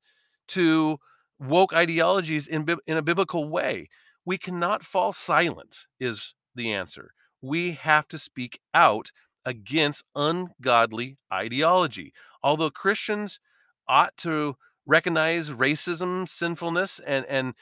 to 0.49 0.99
woke 1.39 1.73
ideologies 1.73 2.47
in 2.47 2.67
in 2.87 2.97
a 2.97 3.03
biblical 3.03 3.49
way? 3.49 3.89
We 4.25 4.39
cannot 4.39 4.83
fall 4.85 5.13
silent 5.13 5.87
is 5.99 6.35
the 6.55 6.73
answer 6.73 7.13
we 7.43 7.73
have 7.73 8.07
to 8.09 8.19
speak 8.19 8.61
out 8.75 9.13
against 9.45 10.05
ungodly 10.15 11.17
ideology. 11.33 12.13
Although 12.43 12.71
Christians 12.71 13.41
ought 13.89 14.17
to 14.19 14.57
recognize 14.87 15.51
racism, 15.51 16.29
sinfulness, 16.29 17.01
and 17.01 17.25
and 17.27 17.55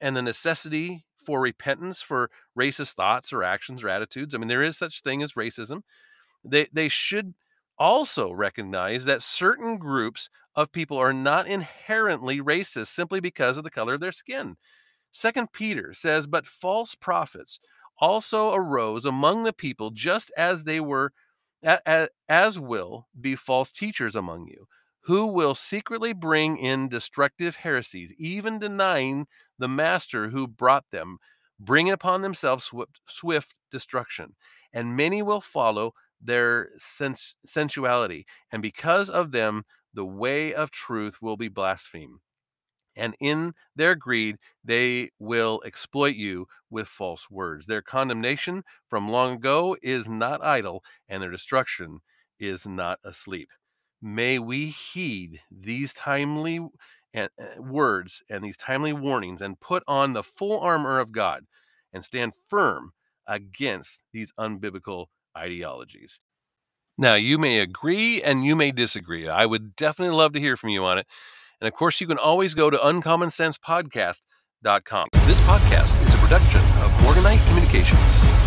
and 0.00 0.16
the 0.16 0.22
necessity 0.22 1.04
for 1.24 1.40
repentance 1.40 2.02
for 2.02 2.30
racist 2.56 2.94
thoughts 2.94 3.32
or 3.32 3.42
actions 3.42 3.82
or 3.82 3.88
attitudes. 3.88 4.34
I 4.34 4.38
mean, 4.38 4.48
there 4.48 4.62
is 4.62 4.76
such 4.78 5.02
thing 5.02 5.22
as 5.22 5.32
racism. 5.32 5.82
They 6.44 6.68
they 6.72 6.88
should 6.88 7.34
also 7.78 8.32
recognize 8.32 9.04
that 9.04 9.22
certain 9.22 9.78
groups 9.78 10.28
of 10.54 10.72
people 10.72 10.96
are 10.98 11.12
not 11.12 11.46
inherently 11.46 12.40
racist 12.40 12.88
simply 12.88 13.20
because 13.20 13.58
of 13.58 13.64
the 13.64 13.70
color 13.70 13.94
of 13.94 14.00
their 14.00 14.12
skin. 14.12 14.56
Second 15.12 15.52
Peter 15.52 15.92
says, 15.92 16.26
but 16.26 16.46
false 16.46 16.94
prophets 16.94 17.58
also 17.98 18.52
arose 18.52 19.04
among 19.04 19.44
the 19.44 19.52
people 19.52 19.90
just 19.90 20.30
as 20.36 20.64
they 20.64 20.80
were 20.80 21.12
as 22.28 22.60
will 22.60 23.08
be 23.18 23.34
false 23.34 23.72
teachers 23.72 24.14
among 24.14 24.46
you 24.46 24.66
who 25.04 25.26
will 25.26 25.54
secretly 25.54 26.12
bring 26.12 26.58
in 26.58 26.88
destructive 26.88 27.56
heresies 27.56 28.12
even 28.18 28.58
denying 28.58 29.26
the 29.58 29.68
master 29.68 30.28
who 30.28 30.46
brought 30.46 30.84
them 30.92 31.18
bringing 31.58 31.92
upon 31.92 32.20
themselves 32.20 32.64
swift, 32.64 33.00
swift 33.06 33.54
destruction 33.70 34.34
and 34.72 34.96
many 34.96 35.22
will 35.22 35.40
follow 35.40 35.94
their 36.20 36.70
sens- 36.76 37.36
sensuality, 37.44 38.26
and 38.50 38.62
because 38.62 39.10
of 39.10 39.32
them, 39.32 39.64
the 39.92 40.04
way 40.04 40.54
of 40.54 40.70
truth 40.70 41.22
will 41.22 41.36
be 41.36 41.48
blasphemed. 41.48 42.20
And 42.96 43.14
in 43.20 43.52
their 43.74 43.94
greed, 43.94 44.36
they 44.64 45.10
will 45.18 45.62
exploit 45.66 46.16
you 46.16 46.46
with 46.70 46.88
false 46.88 47.30
words. 47.30 47.66
Their 47.66 47.82
condemnation 47.82 48.64
from 48.88 49.08
long 49.08 49.34
ago 49.36 49.76
is 49.82 50.08
not 50.08 50.42
idle, 50.42 50.82
and 51.08 51.22
their 51.22 51.30
destruction 51.30 52.00
is 52.40 52.66
not 52.66 52.98
asleep. 53.04 53.50
May 54.00 54.38
we 54.38 54.68
heed 54.68 55.40
these 55.50 55.92
timely 55.92 56.60
uh, 57.14 57.28
words 57.58 58.22
and 58.28 58.44
these 58.44 58.56
timely 58.56 58.92
warnings 58.92 59.42
and 59.42 59.60
put 59.60 59.82
on 59.86 60.12
the 60.12 60.22
full 60.22 60.60
armor 60.60 60.98
of 60.98 61.12
God 61.12 61.46
and 61.92 62.04
stand 62.04 62.32
firm 62.48 62.92
against 63.26 64.02
these 64.12 64.32
unbiblical 64.38 65.06
ideologies. 65.36 66.20
Now, 66.98 67.14
you 67.14 67.38
may 67.38 67.60
agree 67.60 68.22
and 68.22 68.44
you 68.44 68.56
may 68.56 68.72
disagree. 68.72 69.28
I 69.28 69.44
would 69.44 69.76
definitely 69.76 70.16
love 70.16 70.32
to 70.32 70.40
hear 70.40 70.56
from 70.56 70.70
you 70.70 70.82
on 70.84 70.96
it. 70.98 71.06
And 71.60 71.68
of 71.68 71.74
course, 71.74 72.00
you 72.00 72.06
can 72.06 72.16
always 72.18 72.54
go 72.54 72.70
to 72.70 72.78
uncommonsensepodcast.com. 72.78 75.08
This 75.26 75.40
podcast 75.40 76.06
is 76.06 76.14
a 76.14 76.18
production 76.18 76.60
of 76.60 76.92
Morganite 77.02 77.44
Communications. 77.48 78.45